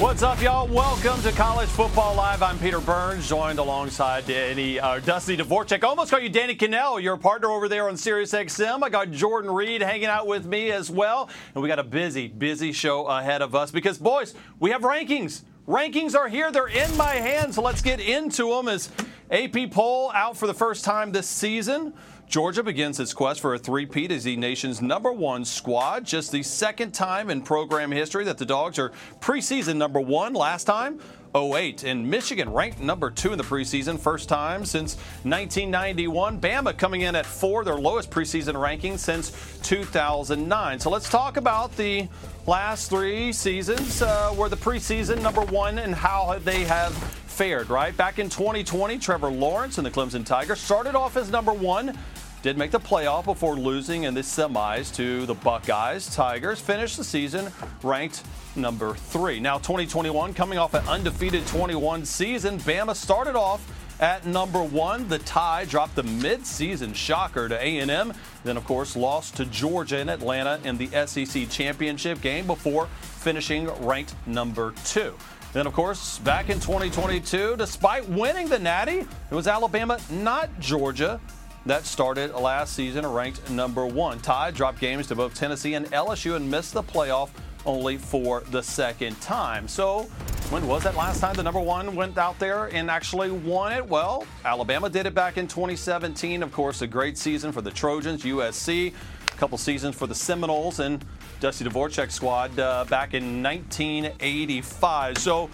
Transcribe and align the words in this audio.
What's 0.00 0.22
up, 0.22 0.40
y'all? 0.40 0.66
Welcome 0.66 1.20
to 1.24 1.30
College 1.30 1.68
Football 1.68 2.14
Live. 2.14 2.42
I'm 2.42 2.58
Peter 2.58 2.80
Burns, 2.80 3.28
joined 3.28 3.58
alongside 3.58 4.24
Danny, 4.24 4.80
uh, 4.80 4.98
Dusty 5.00 5.36
Dvoracek. 5.36 5.84
Almost 5.84 6.10
call 6.10 6.20
you 6.20 6.30
Danny 6.30 6.54
Kanell, 6.54 7.02
your 7.02 7.18
partner 7.18 7.50
over 7.50 7.68
there 7.68 7.86
on 7.86 7.98
Sirius 7.98 8.32
XM. 8.32 8.82
I 8.82 8.88
got 8.88 9.10
Jordan 9.10 9.50
Reid 9.50 9.82
hanging 9.82 10.06
out 10.06 10.26
with 10.26 10.46
me 10.46 10.70
as 10.70 10.90
well. 10.90 11.28
And 11.54 11.62
we 11.62 11.68
got 11.68 11.78
a 11.78 11.84
busy, 11.84 12.28
busy 12.28 12.72
show 12.72 13.08
ahead 13.08 13.42
of 13.42 13.54
us 13.54 13.70
because, 13.70 13.98
boys, 13.98 14.34
we 14.58 14.70
have 14.70 14.80
rankings. 14.80 15.42
Rankings 15.68 16.16
are 16.16 16.28
here. 16.28 16.50
They're 16.50 16.68
in 16.68 16.96
my 16.96 17.16
hands. 17.16 17.58
Let's 17.58 17.82
get 17.82 18.00
into 18.00 18.48
them 18.54 18.68
as 18.68 18.88
AP 19.30 19.70
poll 19.70 20.12
out 20.14 20.34
for 20.34 20.46
the 20.46 20.54
first 20.54 20.82
time 20.82 21.12
this 21.12 21.28
season. 21.28 21.92
Georgia 22.30 22.62
begins 22.62 23.00
its 23.00 23.12
quest 23.12 23.40
for 23.40 23.54
a 23.54 23.58
three-peat 23.58 24.12
as 24.12 24.22
the 24.22 24.36
nation's 24.36 24.80
number 24.80 25.10
one 25.10 25.44
squad. 25.44 26.04
Just 26.04 26.30
the 26.30 26.44
second 26.44 26.92
time 26.92 27.28
in 27.28 27.42
program 27.42 27.90
history 27.90 28.22
that 28.22 28.38
the 28.38 28.46
Dogs 28.46 28.78
are 28.78 28.92
preseason 29.18 29.74
number 29.74 29.98
one. 29.98 30.32
Last 30.32 30.62
time, 30.62 31.00
08. 31.34 31.82
And 31.82 32.08
Michigan 32.08 32.52
ranked 32.52 32.78
number 32.78 33.10
two 33.10 33.32
in 33.32 33.38
the 33.38 33.42
preseason, 33.42 33.98
first 33.98 34.28
time 34.28 34.64
since 34.64 34.94
1991. 35.24 36.40
Bama 36.40 36.78
coming 36.78 37.00
in 37.00 37.16
at 37.16 37.26
four, 37.26 37.64
their 37.64 37.74
lowest 37.74 38.12
preseason 38.12 38.60
ranking 38.60 38.96
since 38.96 39.32
2009. 39.64 40.78
So 40.78 40.88
let's 40.88 41.08
talk 41.08 41.36
about 41.36 41.76
the 41.76 42.06
last 42.46 42.90
three 42.90 43.32
seasons 43.32 44.02
uh, 44.02 44.30
where 44.36 44.48
the 44.48 44.56
preseason 44.56 45.20
number 45.20 45.42
one 45.42 45.80
and 45.80 45.92
how 45.92 46.38
they 46.44 46.62
have 46.62 46.94
fared, 47.26 47.70
right? 47.70 47.96
Back 47.96 48.20
in 48.20 48.28
2020, 48.28 48.98
Trevor 48.98 49.30
Lawrence 49.30 49.78
and 49.78 49.86
the 49.86 49.90
Clemson 49.90 50.24
Tigers 50.24 50.60
started 50.60 50.94
off 50.94 51.16
as 51.16 51.30
number 51.30 51.52
one 51.52 51.98
did 52.42 52.56
make 52.56 52.70
the 52.70 52.80
playoff 52.80 53.24
before 53.24 53.56
losing 53.56 54.04
in 54.04 54.14
the 54.14 54.20
semis 54.20 54.94
to 54.94 55.26
the 55.26 55.34
Buckeyes. 55.34 56.14
Tigers 56.14 56.60
finished 56.60 56.96
the 56.96 57.04
season 57.04 57.52
ranked 57.82 58.22
number 58.56 58.94
three. 58.94 59.40
Now 59.40 59.58
2021 59.58 60.32
coming 60.34 60.58
off 60.58 60.74
an 60.74 60.86
undefeated 60.88 61.46
21 61.46 62.04
season, 62.04 62.58
Bama 62.60 62.96
started 62.96 63.36
off 63.36 63.66
at 64.00 64.24
number 64.26 64.62
one. 64.62 65.06
The 65.08 65.18
tie 65.20 65.66
dropped 65.66 65.94
the 65.94 66.02
midseason 66.02 66.94
shocker 66.94 67.48
to 67.48 67.56
A&M. 67.56 68.12
Then, 68.42 68.56
of 68.56 68.64
course, 68.64 68.96
lost 68.96 69.36
to 69.36 69.44
Georgia 69.46 69.98
in 69.98 70.08
Atlanta 70.08 70.58
in 70.64 70.78
the 70.78 70.88
SEC 71.06 71.48
championship 71.50 72.20
game 72.22 72.46
before 72.46 72.86
finishing 73.02 73.68
ranked 73.84 74.14
number 74.26 74.72
two. 74.84 75.14
Then, 75.52 75.66
of 75.66 75.72
course, 75.72 76.18
back 76.20 76.48
in 76.48 76.60
2022, 76.60 77.56
despite 77.56 78.08
winning 78.08 78.48
the 78.48 78.58
Natty, 78.58 79.00
it 79.00 79.34
was 79.34 79.48
Alabama, 79.48 79.98
not 80.08 80.48
Georgia, 80.60 81.20
that 81.66 81.84
started 81.84 82.34
last 82.34 82.74
season 82.74 83.06
ranked 83.06 83.50
number 83.50 83.86
one. 83.86 84.18
Tide 84.20 84.54
dropped 84.54 84.80
games 84.80 85.06
to 85.08 85.14
both 85.14 85.34
Tennessee 85.34 85.74
and 85.74 85.86
LSU 85.86 86.36
and 86.36 86.50
missed 86.50 86.72
the 86.72 86.82
playoff 86.82 87.30
only 87.66 87.98
for 87.98 88.40
the 88.50 88.62
second 88.62 89.20
time. 89.20 89.68
So, 89.68 90.04
when 90.50 90.66
was 90.66 90.82
that 90.82 90.96
last 90.96 91.20
time 91.20 91.34
the 91.34 91.42
number 91.42 91.60
one 91.60 91.94
went 91.94 92.18
out 92.18 92.38
there 92.38 92.66
and 92.66 92.90
actually 92.90 93.30
won 93.30 93.72
it? 93.72 93.86
Well, 93.86 94.26
Alabama 94.44 94.88
did 94.88 95.06
it 95.06 95.14
back 95.14 95.36
in 95.36 95.46
2017. 95.46 96.42
Of 96.42 96.52
course, 96.52 96.82
a 96.82 96.86
great 96.86 97.16
season 97.18 97.52
for 97.52 97.60
the 97.60 97.70
Trojans, 97.70 98.24
USC, 98.24 98.92
a 98.92 99.36
couple 99.36 99.58
seasons 99.58 99.94
for 99.94 100.06
the 100.06 100.14
Seminoles, 100.14 100.80
and 100.80 101.04
Dusty 101.40 101.64
Dvoracek 101.64 102.10
squad 102.10 102.58
uh, 102.58 102.84
back 102.86 103.14
in 103.14 103.42
1985. 103.42 105.18
So, 105.18 105.50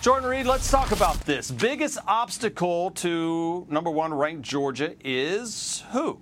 Jordan 0.00 0.30
Reid, 0.30 0.46
let's 0.46 0.70
talk 0.70 0.92
about 0.92 1.20
this. 1.26 1.50
Biggest 1.50 1.98
obstacle 2.06 2.90
to 2.92 3.66
number 3.68 3.90
one 3.90 4.14
ranked 4.14 4.40
Georgia 4.40 4.94
is 5.04 5.84
who? 5.92 6.18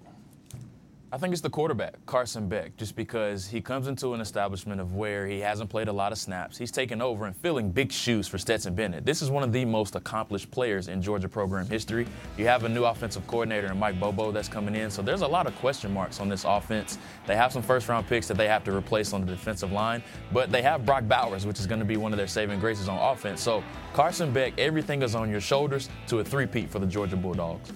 I 1.10 1.16
think 1.16 1.32
it's 1.32 1.40
the 1.40 1.48
quarterback, 1.48 1.94
Carson 2.04 2.50
Beck, 2.50 2.76
just 2.76 2.94
because 2.94 3.46
he 3.46 3.62
comes 3.62 3.88
into 3.88 4.12
an 4.12 4.20
establishment 4.20 4.78
of 4.78 4.94
where 4.94 5.26
he 5.26 5.40
hasn't 5.40 5.70
played 5.70 5.88
a 5.88 5.92
lot 5.92 6.12
of 6.12 6.18
snaps. 6.18 6.58
He's 6.58 6.70
taken 6.70 7.00
over 7.00 7.24
and 7.24 7.34
filling 7.34 7.70
big 7.70 7.90
shoes 7.90 8.28
for 8.28 8.36
Stetson 8.36 8.74
Bennett. 8.74 9.06
This 9.06 9.22
is 9.22 9.30
one 9.30 9.42
of 9.42 9.50
the 9.50 9.64
most 9.64 9.96
accomplished 9.96 10.50
players 10.50 10.88
in 10.88 11.00
Georgia 11.00 11.26
program 11.26 11.66
history. 11.66 12.06
You 12.36 12.46
have 12.46 12.64
a 12.64 12.68
new 12.68 12.84
offensive 12.84 13.26
coordinator 13.26 13.68
in 13.68 13.78
Mike 13.78 13.98
Bobo 13.98 14.30
that's 14.32 14.48
coming 14.48 14.74
in, 14.74 14.90
so 14.90 15.00
there's 15.00 15.22
a 15.22 15.26
lot 15.26 15.46
of 15.46 15.56
question 15.56 15.94
marks 15.94 16.20
on 16.20 16.28
this 16.28 16.44
offense. 16.44 16.98
They 17.26 17.36
have 17.36 17.54
some 17.54 17.62
first 17.62 17.88
round 17.88 18.06
picks 18.06 18.28
that 18.28 18.36
they 18.36 18.46
have 18.46 18.62
to 18.64 18.76
replace 18.76 19.14
on 19.14 19.22
the 19.22 19.28
defensive 19.28 19.72
line, 19.72 20.02
but 20.30 20.52
they 20.52 20.60
have 20.60 20.84
Brock 20.84 21.08
Bowers, 21.08 21.46
which 21.46 21.58
is 21.58 21.66
going 21.66 21.80
to 21.80 21.86
be 21.86 21.96
one 21.96 22.12
of 22.12 22.18
their 22.18 22.26
saving 22.26 22.60
graces 22.60 22.86
on 22.86 22.98
offense. 22.98 23.40
So 23.40 23.64
Carson 23.94 24.30
Beck, 24.30 24.52
everything 24.58 25.00
is 25.00 25.14
on 25.14 25.30
your 25.30 25.40
shoulders 25.40 25.88
to 26.08 26.18
a 26.18 26.24
three-peat 26.24 26.68
for 26.68 26.80
the 26.80 26.86
Georgia 26.86 27.16
Bulldogs. 27.16 27.72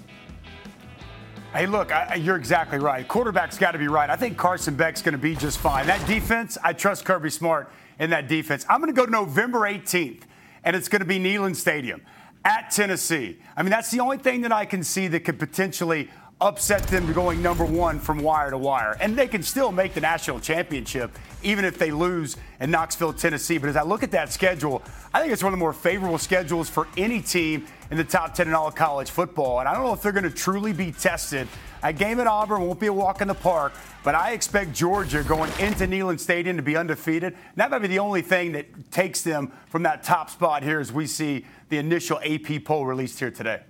Hey, 1.52 1.66
look, 1.66 1.92
I, 1.92 2.14
you're 2.14 2.36
exactly 2.36 2.78
right. 2.78 3.06
Quarterback's 3.06 3.58
got 3.58 3.72
to 3.72 3.78
be 3.78 3.86
right. 3.86 4.08
I 4.08 4.16
think 4.16 4.38
Carson 4.38 4.74
Beck's 4.74 5.02
going 5.02 5.12
to 5.12 5.18
be 5.18 5.36
just 5.36 5.58
fine. 5.58 5.86
That 5.86 6.06
defense, 6.06 6.56
I 6.64 6.72
trust 6.72 7.04
Kirby 7.04 7.28
Smart 7.28 7.70
in 7.98 8.08
that 8.08 8.26
defense. 8.26 8.64
I'm 8.70 8.80
going 8.80 8.90
to 8.92 8.98
go 8.98 9.04
November 9.04 9.60
18th, 9.60 10.22
and 10.64 10.74
it's 10.74 10.88
going 10.88 11.00
to 11.00 11.06
be 11.06 11.18
Neyland 11.18 11.56
Stadium 11.56 12.00
at 12.42 12.70
Tennessee. 12.70 13.36
I 13.54 13.62
mean, 13.62 13.68
that's 13.68 13.90
the 13.90 14.00
only 14.00 14.16
thing 14.16 14.40
that 14.40 14.52
I 14.52 14.64
can 14.64 14.82
see 14.82 15.08
that 15.08 15.20
could 15.20 15.38
potentially 15.38 16.08
upset 16.42 16.82
them 16.88 17.06
to 17.06 17.12
going 17.12 17.40
number 17.40 17.64
one 17.64 18.00
from 18.00 18.18
wire 18.18 18.50
to 18.50 18.58
wire. 18.58 18.96
And 19.00 19.16
they 19.16 19.28
can 19.28 19.44
still 19.44 19.70
make 19.70 19.94
the 19.94 20.00
national 20.00 20.40
championship, 20.40 21.16
even 21.44 21.64
if 21.64 21.78
they 21.78 21.92
lose 21.92 22.36
in 22.58 22.72
Knoxville, 22.72 23.12
Tennessee. 23.12 23.58
But 23.58 23.70
as 23.70 23.76
I 23.76 23.82
look 23.82 24.02
at 24.02 24.10
that 24.10 24.32
schedule, 24.32 24.82
I 25.14 25.20
think 25.20 25.32
it's 25.32 25.42
one 25.42 25.52
of 25.52 25.58
the 25.58 25.62
more 25.62 25.72
favorable 25.72 26.18
schedules 26.18 26.68
for 26.68 26.88
any 26.96 27.20
team 27.20 27.66
in 27.92 27.96
the 27.96 28.02
top 28.04 28.34
10 28.34 28.48
in 28.48 28.54
all 28.54 28.72
college 28.72 29.10
football. 29.10 29.60
And 29.60 29.68
I 29.68 29.74
don't 29.74 29.84
know 29.84 29.92
if 29.92 30.02
they're 30.02 30.10
going 30.10 30.24
to 30.24 30.30
truly 30.30 30.72
be 30.72 30.90
tested. 30.90 31.46
A 31.84 31.92
game 31.92 32.18
at 32.18 32.26
Auburn 32.26 32.62
won't 32.62 32.80
be 32.80 32.88
a 32.88 32.92
walk 32.92 33.20
in 33.20 33.28
the 33.28 33.34
park, 33.34 33.72
but 34.02 34.16
I 34.16 34.32
expect 34.32 34.72
Georgia 34.72 35.22
going 35.22 35.50
into 35.60 35.86
Neyland 35.86 36.18
Stadium 36.18 36.56
to 36.56 36.62
be 36.62 36.76
undefeated. 36.76 37.34
And 37.34 37.56
that 37.56 37.70
might 37.70 37.80
be 37.80 37.88
the 37.88 38.00
only 38.00 38.22
thing 38.22 38.52
that 38.52 38.90
takes 38.90 39.22
them 39.22 39.52
from 39.68 39.84
that 39.84 40.02
top 40.02 40.28
spot 40.28 40.64
here 40.64 40.80
as 40.80 40.92
we 40.92 41.06
see 41.06 41.46
the 41.68 41.78
initial 41.78 42.18
AP 42.18 42.64
poll 42.64 42.84
released 42.84 43.20
here 43.20 43.30
today. 43.30 43.60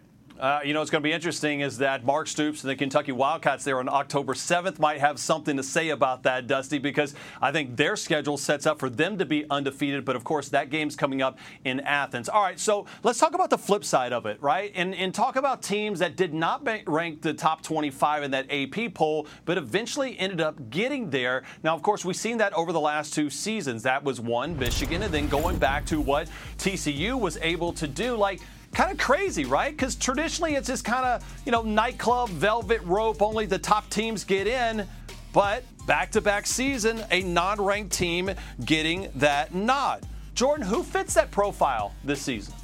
Uh, 0.43 0.59
you 0.65 0.73
know, 0.75 0.81
what's 0.81 0.91
going 0.91 1.01
to 1.01 1.09
be 1.09 1.13
interesting 1.13 1.61
is 1.61 1.79
that 1.79 2.05
Mark 2.05 2.27
Stoops 2.27 2.65
and 2.65 2.71
the 2.71 2.75
Kentucky 2.75 3.13
Wildcats 3.13 3.63
there 3.63 3.79
on 3.79 3.89
October 3.89 4.35
7th 4.35 4.81
might 4.81 4.99
have 4.99 5.21
something 5.21 5.57
to 5.57 5.63
say 5.63 5.91
about 5.91 6.25
that, 6.25 6.49
Dusty, 6.49 6.81
because 6.81 7.15
I 7.41 7.53
think 7.53 7.77
their 7.77 7.95
schedule 7.95 8.37
sets 8.37 8.67
up 8.67 8.81
for 8.81 8.91
them 8.91 9.19
to 9.19 9.25
be 9.25 9.45
undefeated. 9.51 10.05
But 10.05 10.17
of 10.17 10.25
course, 10.25 10.49
that 10.49 10.69
game's 10.69 10.97
coming 10.97 11.23
up 11.23 11.39
in 11.65 11.79
Athens. 11.79 12.29
All 12.29 12.43
right, 12.43 12.59
so 12.59 12.87
let's 13.05 13.21
talk 13.21 13.35
about 13.35 13.51
the 13.51 13.59
flip 13.59 13.85
side 13.85 14.13
of 14.13 14.27
it, 14.27 14.43
right? 14.43 14.73
And, 14.75 14.97
and 14.97 15.15
talk 15.15 15.37
about 15.37 15.63
teams 15.63 16.01
that 16.01 16.17
did 16.17 16.35
not 16.35 16.69
rank 16.89 17.23
the 17.23 17.35
top 17.35 17.63
25 17.63 18.25
in 18.25 18.33
that 18.33 18.51
AP 18.51 18.95
poll, 18.95 19.29
but 19.45 19.57
eventually 19.57 20.19
ended 20.19 20.41
up 20.41 20.71
getting 20.71 21.09
there. 21.09 21.45
Now, 21.63 21.77
of 21.77 21.83
course, 21.83 22.05
we've 22.05 22.17
seen 22.17 22.39
that 22.39 22.53
over 22.55 22.73
the 22.73 22.81
last 22.81 23.15
two 23.15 23.31
seasons. 23.31 23.85
That 23.85 24.03
was 24.03 24.21
one, 24.21 24.59
Michigan, 24.59 25.05
and 25.05 25.15
then 25.15 25.29
going 25.29 25.59
back 25.59 25.87
to 25.87 26.01
what 26.01 26.27
TCU 26.59 27.17
was 27.21 27.37
able 27.43 27.73
to 27.75 27.87
do. 27.87 28.17
Like, 28.17 28.41
kind 28.73 28.91
of 28.91 28.99
crazy, 28.99 29.45
right? 29.45 29.71
Because 29.71 29.95
traditionally 29.95 30.55
it's 30.55 30.69
this 30.69 30.83
kind 30.83 31.05
of, 31.05 31.43
you 31.45 31.53
know, 31.53 31.63
nightclub, 31.63 32.31
velvet 32.31 32.83
rope, 32.83 33.23
only 33.23 33.47
the 33.47 33.59
top 33.59 33.89
teams 33.91 34.25
get 34.25 34.47
in. 34.47 34.87
But 35.33 35.65
back 35.87 36.11
to 36.13 36.21
back 36.21 36.47
season, 36.47 37.03
a 37.11 37.23
non 37.23 37.61
ranked 37.61 37.93
team 37.93 38.31
getting 38.65 39.09
that 39.17 39.55
nod. 39.55 40.07
Jordan, 40.35 40.67
who 40.67 40.83
fits 40.83 41.15
that 41.15 41.31
profile 41.31 41.95
this 42.05 42.21
season? 42.23 42.55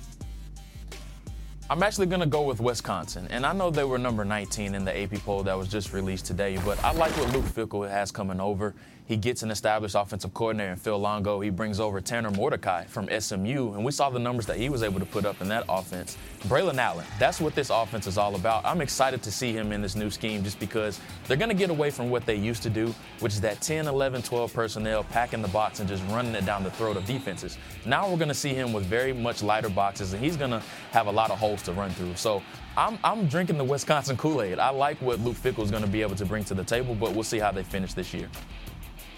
I'm 1.70 1.82
actually 1.82 2.06
going 2.06 2.20
to 2.20 2.26
go 2.26 2.40
with 2.40 2.60
Wisconsin. 2.60 3.28
And 3.28 3.44
I 3.44 3.52
know 3.52 3.68
they 3.68 3.84
were 3.84 3.98
number 3.98 4.24
19 4.24 4.74
in 4.74 4.86
the 4.86 5.02
AP 5.02 5.22
poll 5.22 5.42
that 5.42 5.52
was 5.52 5.68
just 5.68 5.92
released 5.92 6.24
today, 6.24 6.58
but 6.64 6.82
I 6.82 6.92
like 6.92 7.12
what 7.18 7.30
Luke 7.34 7.44
Fickell 7.44 7.86
has 7.86 8.10
coming 8.10 8.40
over. 8.40 8.74
He 9.08 9.16
gets 9.16 9.42
an 9.42 9.50
established 9.50 9.94
offensive 9.94 10.34
coordinator 10.34 10.72
in 10.72 10.76
Phil 10.76 10.98
Longo. 10.98 11.40
He 11.40 11.48
brings 11.48 11.80
over 11.80 11.98
Tanner 11.98 12.30
Mordecai 12.30 12.84
from 12.84 13.08
SMU, 13.08 13.72
and 13.72 13.82
we 13.82 13.90
saw 13.90 14.10
the 14.10 14.18
numbers 14.18 14.44
that 14.44 14.58
he 14.58 14.68
was 14.68 14.82
able 14.82 15.00
to 15.00 15.06
put 15.06 15.24
up 15.24 15.40
in 15.40 15.48
that 15.48 15.64
offense. 15.66 16.18
Braylon 16.42 16.76
Allen, 16.76 17.06
that's 17.18 17.40
what 17.40 17.54
this 17.54 17.70
offense 17.70 18.06
is 18.06 18.18
all 18.18 18.34
about. 18.34 18.66
I'm 18.66 18.82
excited 18.82 19.22
to 19.22 19.32
see 19.32 19.50
him 19.54 19.72
in 19.72 19.80
this 19.80 19.96
new 19.96 20.10
scheme 20.10 20.44
just 20.44 20.60
because 20.60 21.00
they're 21.26 21.38
going 21.38 21.48
to 21.48 21.54
get 21.54 21.70
away 21.70 21.90
from 21.90 22.10
what 22.10 22.26
they 22.26 22.34
used 22.34 22.62
to 22.64 22.70
do, 22.70 22.94
which 23.20 23.32
is 23.32 23.40
that 23.40 23.62
10, 23.62 23.86
11, 23.86 24.20
12 24.22 24.52
personnel 24.52 25.04
packing 25.04 25.40
the 25.40 25.48
box 25.48 25.80
and 25.80 25.88
just 25.88 26.04
running 26.08 26.34
it 26.34 26.44
down 26.44 26.62
the 26.62 26.70
throat 26.72 26.98
of 26.98 27.06
defenses. 27.06 27.56
Now 27.86 28.10
we're 28.10 28.18
going 28.18 28.28
to 28.28 28.34
see 28.34 28.52
him 28.52 28.74
with 28.74 28.84
very 28.84 29.14
much 29.14 29.42
lighter 29.42 29.70
boxes, 29.70 30.12
and 30.12 30.22
he's 30.22 30.36
going 30.36 30.50
to 30.50 30.62
have 30.90 31.06
a 31.06 31.12
lot 31.12 31.30
of 31.30 31.38
holes 31.38 31.57
to 31.64 31.72
run 31.72 31.90
through. 31.90 32.14
So 32.16 32.42
I'm, 32.76 32.98
I'm 33.02 33.26
drinking 33.26 33.58
the 33.58 33.64
Wisconsin 33.64 34.16
Kool 34.16 34.42
Aid. 34.42 34.58
I 34.58 34.70
like 34.70 35.00
what 35.00 35.20
Luke 35.20 35.36
Fickell 35.36 35.64
is 35.64 35.70
going 35.70 35.82
to 35.82 35.88
be 35.88 36.02
able 36.02 36.16
to 36.16 36.26
bring 36.26 36.44
to 36.44 36.54
the 36.54 36.64
table, 36.64 36.94
but 36.94 37.12
we'll 37.12 37.24
see 37.24 37.38
how 37.38 37.52
they 37.52 37.62
finish 37.62 37.94
this 37.94 38.12
year. 38.14 38.28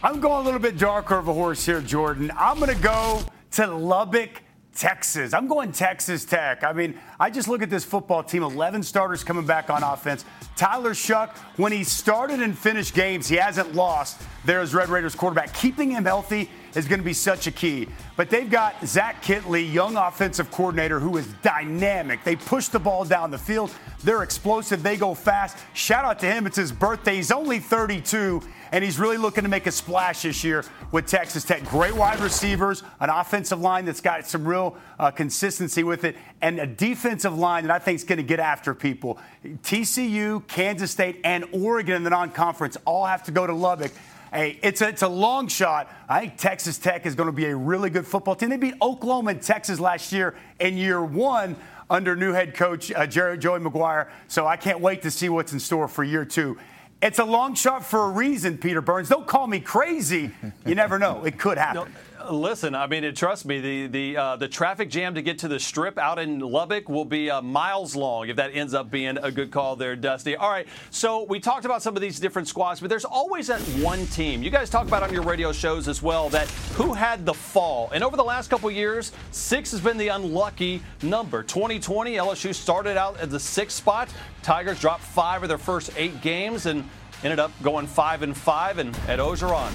I'm 0.02 0.20
going 0.20 0.40
a 0.40 0.44
little 0.44 0.60
bit 0.60 0.78
darker 0.78 1.18
of 1.18 1.28
a 1.28 1.34
horse 1.34 1.64
here, 1.66 1.80
Jordan. 1.80 2.32
I'm 2.36 2.58
going 2.58 2.74
to 2.74 2.82
go 2.82 3.20
to 3.52 3.66
Lubbock, 3.66 4.42
Texas. 4.74 5.34
I'm 5.34 5.46
going 5.46 5.72
Texas 5.72 6.24
Tech. 6.24 6.64
I 6.64 6.72
mean, 6.72 6.98
I 7.18 7.28
just 7.28 7.48
look 7.48 7.60
at 7.60 7.68
this 7.68 7.84
football 7.84 8.22
team 8.22 8.42
11 8.42 8.82
starters 8.82 9.22
coming 9.22 9.44
back 9.44 9.68
on 9.68 9.82
offense. 9.82 10.24
Tyler 10.56 10.92
Shough, 10.92 11.36
when 11.56 11.72
he 11.72 11.84
started 11.84 12.40
and 12.40 12.56
finished 12.56 12.94
games, 12.94 13.28
he 13.28 13.36
hasn't 13.36 13.74
lost 13.74 14.22
There 14.44 14.62
is 14.62 14.74
Red 14.74 14.88
Raiders 14.88 15.14
quarterback. 15.14 15.52
Keeping 15.52 15.90
him 15.90 16.04
healthy 16.04 16.48
is 16.74 16.86
going 16.86 17.00
to 17.00 17.04
be 17.04 17.12
such 17.12 17.46
a 17.46 17.50
key. 17.50 17.88
But 18.16 18.30
they've 18.30 18.50
got 18.50 18.74
Zach 18.86 19.22
Kittley, 19.22 19.72
young 19.72 19.96
offensive 19.96 20.50
coordinator, 20.50 21.00
who 21.00 21.16
is 21.16 21.26
dynamic. 21.42 22.24
They 22.24 22.36
push 22.36 22.68
the 22.68 22.78
ball 22.78 23.04
down 23.04 23.30
the 23.30 23.38
field. 23.38 23.74
They're 24.02 24.22
explosive. 24.22 24.82
They 24.82 24.96
go 24.96 25.14
fast. 25.14 25.58
Shout 25.74 26.04
out 26.04 26.18
to 26.20 26.26
him. 26.26 26.46
It's 26.46 26.56
his 26.56 26.72
birthday. 26.72 27.16
He's 27.16 27.30
only 27.30 27.58
32, 27.58 28.42
and 28.72 28.82
he's 28.82 28.98
really 28.98 29.18
looking 29.18 29.42
to 29.42 29.50
make 29.50 29.66
a 29.66 29.72
splash 29.72 30.22
this 30.22 30.42
year 30.42 30.64
with 30.90 31.06
Texas 31.06 31.44
Tech. 31.44 31.64
Great 31.66 31.94
wide 31.94 32.20
receivers, 32.20 32.82
an 33.00 33.10
offensive 33.10 33.60
line 33.60 33.84
that's 33.84 34.00
got 34.00 34.26
some 34.26 34.46
real 34.46 34.76
uh, 34.98 35.10
consistency 35.10 35.82
with 35.82 36.04
it, 36.04 36.16
and 36.40 36.58
a 36.58 36.66
defensive 36.66 37.36
line 37.36 37.66
that 37.66 37.72
I 37.72 37.78
think 37.78 37.96
is 37.96 38.04
going 38.04 38.18
to 38.18 38.22
get 38.22 38.40
after 38.40 38.74
people. 38.74 39.18
TCU, 39.44 40.46
Kansas 40.46 40.90
State, 40.90 41.20
and 41.24 41.44
Oregon 41.52 41.96
in 41.96 42.02
the 42.02 42.10
non 42.10 42.30
conference 42.30 42.76
all 42.86 43.04
have 43.04 43.22
to 43.24 43.32
go 43.32 43.46
to 43.46 43.52
Lubbock. 43.52 43.92
Hey, 44.32 44.60
it's 44.62 44.80
a, 44.80 44.88
it's 44.88 45.02
a 45.02 45.08
long 45.08 45.48
shot. 45.48 45.92
I 46.08 46.20
think 46.20 46.36
Texas 46.36 46.78
Tech 46.78 47.04
is 47.04 47.14
going 47.16 47.26
to 47.26 47.32
be 47.32 47.46
a 47.46 47.56
really 47.56 47.90
good 47.90 48.06
football 48.06 48.36
team. 48.36 48.50
They 48.50 48.56
beat 48.56 48.74
Oklahoma 48.80 49.32
and 49.32 49.42
Texas 49.42 49.80
last 49.80 50.12
year 50.12 50.36
in 50.60 50.76
year 50.76 51.02
one 51.02 51.56
under 51.88 52.14
new 52.14 52.32
head 52.32 52.54
coach 52.54 52.92
uh, 52.92 53.06
Jerry, 53.06 53.36
Joey 53.38 53.58
McGuire. 53.58 54.08
So 54.28 54.46
I 54.46 54.56
can't 54.56 54.80
wait 54.80 55.02
to 55.02 55.10
see 55.10 55.28
what's 55.28 55.52
in 55.52 55.58
store 55.58 55.88
for 55.88 56.04
year 56.04 56.24
two. 56.24 56.56
It's 57.02 57.18
a 57.18 57.24
long 57.24 57.54
shot 57.54 57.84
for 57.84 58.04
a 58.04 58.10
reason, 58.10 58.58
Peter 58.58 58.80
Burns. 58.80 59.08
Don't 59.08 59.26
call 59.26 59.46
me 59.46 59.58
crazy. 59.58 60.30
You 60.66 60.74
never 60.74 60.98
know. 60.98 61.24
It 61.24 61.38
could 61.38 61.58
happen. 61.58 61.90
No. 61.92 62.00
Listen, 62.30 62.76
I 62.76 62.86
mean, 62.86 63.12
trust 63.12 63.44
me, 63.44 63.58
the 63.60 63.86
the 63.88 64.16
uh, 64.16 64.36
the 64.36 64.46
traffic 64.46 64.88
jam 64.88 65.16
to 65.16 65.22
get 65.22 65.40
to 65.40 65.48
the 65.48 65.58
strip 65.58 65.98
out 65.98 66.16
in 66.20 66.38
Lubbock 66.38 66.88
will 66.88 67.04
be 67.04 67.28
uh, 67.28 67.42
miles 67.42 67.96
long 67.96 68.28
if 68.28 68.36
that 68.36 68.54
ends 68.54 68.72
up 68.72 68.88
being 68.88 69.18
a 69.18 69.32
good 69.32 69.50
call 69.50 69.74
there, 69.74 69.96
Dusty. 69.96 70.36
All 70.36 70.48
right, 70.48 70.68
so 70.90 71.24
we 71.24 71.40
talked 71.40 71.64
about 71.64 71.82
some 71.82 71.96
of 71.96 72.02
these 72.02 72.20
different 72.20 72.46
squads, 72.46 72.78
but 72.78 72.88
there's 72.88 73.04
always 73.04 73.48
that 73.48 73.60
one 73.82 74.06
team. 74.06 74.44
You 74.44 74.50
guys 74.50 74.70
talk 74.70 74.86
about 74.86 75.02
on 75.02 75.12
your 75.12 75.24
radio 75.24 75.50
shows 75.50 75.88
as 75.88 76.02
well 76.02 76.28
that 76.28 76.48
who 76.76 76.94
had 76.94 77.26
the 77.26 77.34
fall, 77.34 77.90
and 77.92 78.04
over 78.04 78.16
the 78.16 78.22
last 78.22 78.48
couple 78.48 78.70
years, 78.70 79.10
six 79.32 79.72
has 79.72 79.80
been 79.80 79.98
the 79.98 80.08
unlucky 80.08 80.82
number. 81.02 81.42
2020, 81.42 82.14
LSU 82.14 82.54
started 82.54 82.96
out 82.96 83.18
at 83.18 83.30
the 83.30 83.40
sixth 83.40 83.76
spot. 83.76 84.08
Tigers 84.44 84.78
dropped 84.78 85.02
five 85.02 85.42
of 85.42 85.48
their 85.48 85.58
first 85.58 85.90
eight 85.96 86.20
games 86.22 86.66
and 86.66 86.88
ended 87.24 87.40
up 87.40 87.50
going 87.60 87.88
five 87.88 88.22
and 88.22 88.36
five, 88.36 88.78
and 88.78 88.96
Ed 89.08 89.18
Orgeron 89.18 89.72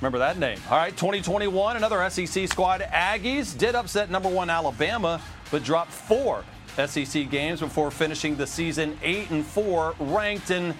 Remember 0.00 0.18
that 0.18 0.38
name. 0.38 0.58
All 0.70 0.76
right, 0.76 0.94
2021, 0.94 1.76
another 1.78 2.08
SEC 2.10 2.48
squad. 2.48 2.82
Aggies 2.82 3.56
did 3.56 3.74
upset 3.74 4.10
number 4.10 4.28
one 4.28 4.50
Alabama, 4.50 5.22
but 5.50 5.64
dropped 5.64 5.90
four 5.90 6.44
SEC 6.84 7.30
games 7.30 7.60
before 7.60 7.90
finishing 7.90 8.36
the 8.36 8.46
season 8.46 8.98
8 9.02 9.30
and 9.30 9.44
4, 9.44 9.94
ranked 9.98 10.50
in. 10.50 10.74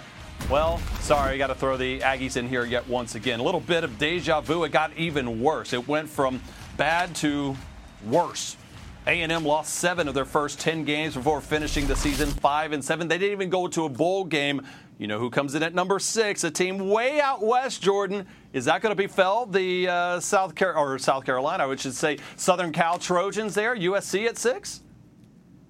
Well, 0.51 0.79
sorry, 1.01 1.35
I 1.35 1.39
got 1.39 1.47
to 1.47 1.55
throw 1.55 1.79
the 1.79 2.01
Aggies 2.01 2.37
in 2.37 2.47
here 2.47 2.67
yet 2.67 2.87
once 2.89 3.15
again. 3.15 3.41
A 3.41 3.43
little 3.43 3.61
bit 3.61 3.85
of 3.85 3.99
deja 3.99 4.43
vu. 4.43 4.65
It 4.65 4.73
got 4.73 4.95
even 4.99 5.41
worse. 5.41 5.73
It 5.73 5.89
went 5.89 6.11
from 6.11 6.43
bad 6.77 7.15
to 7.17 7.57
worse. 8.05 8.59
A&M 9.07 9.45
lost 9.45 9.77
seven 9.77 10.09
of 10.09 10.15
their 10.15 10.25
first 10.27 10.61
10 10.61 10.85
games 10.85 11.15
before 11.15 11.41
finishing 11.41 11.87
the 11.87 11.97
season 11.97 12.29
five 12.29 12.73
and 12.73 12.85
seven. 12.85 13.09
They 13.09 13.17
didn't 13.17 13.33
even 13.33 13.49
go 13.49 13.67
to 13.69 13.85
a 13.85 13.89
bowl 13.89 14.25
game 14.25 14.61
you 14.99 15.07
know 15.07 15.19
who 15.19 15.29
comes 15.29 15.55
in 15.55 15.63
at 15.63 15.75
number 15.75 15.99
six? 15.99 16.43
A 16.45 16.51
team 16.51 16.89
way 16.89 17.21
out 17.21 17.43
west, 17.43 17.83
Jordan. 17.83 18.27
Is 18.57 18.65
that 18.65 18.81
going 18.81 18.91
to 18.91 18.97
be 18.97 19.07
Fell, 19.07 19.45
the 19.45 19.87
uh, 19.87 20.19
South 20.19 20.55
Car- 20.55 20.75
or 20.75 20.99
South 20.99 21.27
Carolina, 21.27 21.69
I 21.69 21.77
should 21.77 21.93
say, 21.93 22.17
Southern 22.37 22.73
Cal 22.73 22.99
Trojans 22.99 23.55
there? 23.55 23.77
USC 23.77 24.27
at 24.27 24.39
six? 24.39 24.81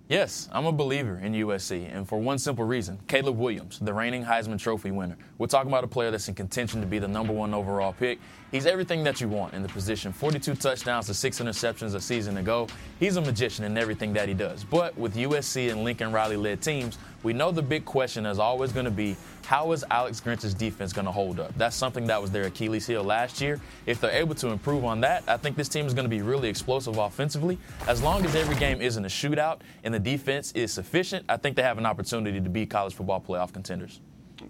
Yes, 0.08 0.48
I'm 0.52 0.66
a 0.66 0.72
believer 0.72 1.18
in 1.18 1.32
USC, 1.32 1.92
and 1.92 2.08
for 2.08 2.20
one 2.20 2.38
simple 2.38 2.64
reason 2.64 3.00
Caleb 3.08 3.38
Williams, 3.38 3.80
the 3.80 3.92
reigning 3.92 4.24
Heisman 4.24 4.60
Trophy 4.60 4.92
winner. 4.92 5.16
We're 5.36 5.48
talking 5.48 5.68
about 5.68 5.82
a 5.82 5.88
player 5.88 6.12
that's 6.12 6.28
in 6.28 6.36
contention 6.36 6.80
to 6.80 6.86
be 6.86 7.00
the 7.00 7.08
number 7.08 7.32
one 7.32 7.52
overall 7.52 7.92
pick. 7.92 8.20
He's 8.52 8.66
everything 8.66 9.02
that 9.02 9.20
you 9.20 9.26
want 9.26 9.54
in 9.54 9.64
the 9.64 9.68
position 9.68 10.12
42 10.12 10.54
touchdowns 10.54 11.06
to 11.06 11.14
six 11.14 11.40
interceptions 11.40 11.96
a 11.96 12.00
season 12.00 12.36
ago. 12.36 12.68
He's 13.00 13.16
a 13.16 13.20
magician 13.20 13.64
in 13.64 13.76
everything 13.76 14.12
that 14.12 14.28
he 14.28 14.34
does. 14.34 14.62
But 14.62 14.96
with 14.96 15.16
USC 15.16 15.72
and 15.72 15.82
Lincoln 15.82 16.12
Riley 16.12 16.36
led 16.36 16.62
teams, 16.62 16.98
we 17.24 17.32
know 17.32 17.50
the 17.50 17.60
big 17.60 17.84
question 17.84 18.26
is 18.26 18.38
always 18.38 18.70
going 18.70 18.84
to 18.84 18.92
be 18.92 19.16
how 19.46 19.70
is 19.70 19.84
Alex 19.90 20.20
Grinch's 20.20 20.54
defense 20.54 20.93
going 20.93 21.04
to 21.04 21.12
hold 21.12 21.38
up? 21.38 21.56
That's 21.56 21.76
something 21.76 22.04
that 22.08 22.20
was 22.20 22.32
their 22.32 22.46
Achilles 22.46 22.87
heel 22.87 23.04
last 23.04 23.40
year. 23.40 23.60
If 23.87 24.00
they're 24.00 24.10
able 24.10 24.34
to 24.37 24.48
improve 24.48 24.84
on 24.84 25.00
that, 25.02 25.22
I 25.28 25.37
think 25.37 25.56
this 25.56 25.69
team 25.69 25.87
is 25.87 25.94
going 25.94 26.04
to 26.04 26.10
be 26.10 26.20
really 26.20 26.48
explosive 26.48 26.98
offensively. 26.98 27.56
As 27.87 28.02
long 28.02 28.25
as 28.25 28.34
every 28.34 28.56
game 28.56 28.81
isn't 28.81 29.04
a 29.04 29.08
shootout 29.08 29.60
and 29.84 29.94
the 29.94 30.00
defense 30.00 30.50
is 30.52 30.72
sufficient, 30.72 31.25
I 31.28 31.37
think 31.37 31.54
they 31.54 31.62
have 31.62 31.78
an 31.78 31.87
opportunity 31.87 32.40
to 32.40 32.50
be 32.50 32.66
college 32.66 32.94
football 32.94 33.20
playoff 33.20 33.52
contenders. 33.52 34.00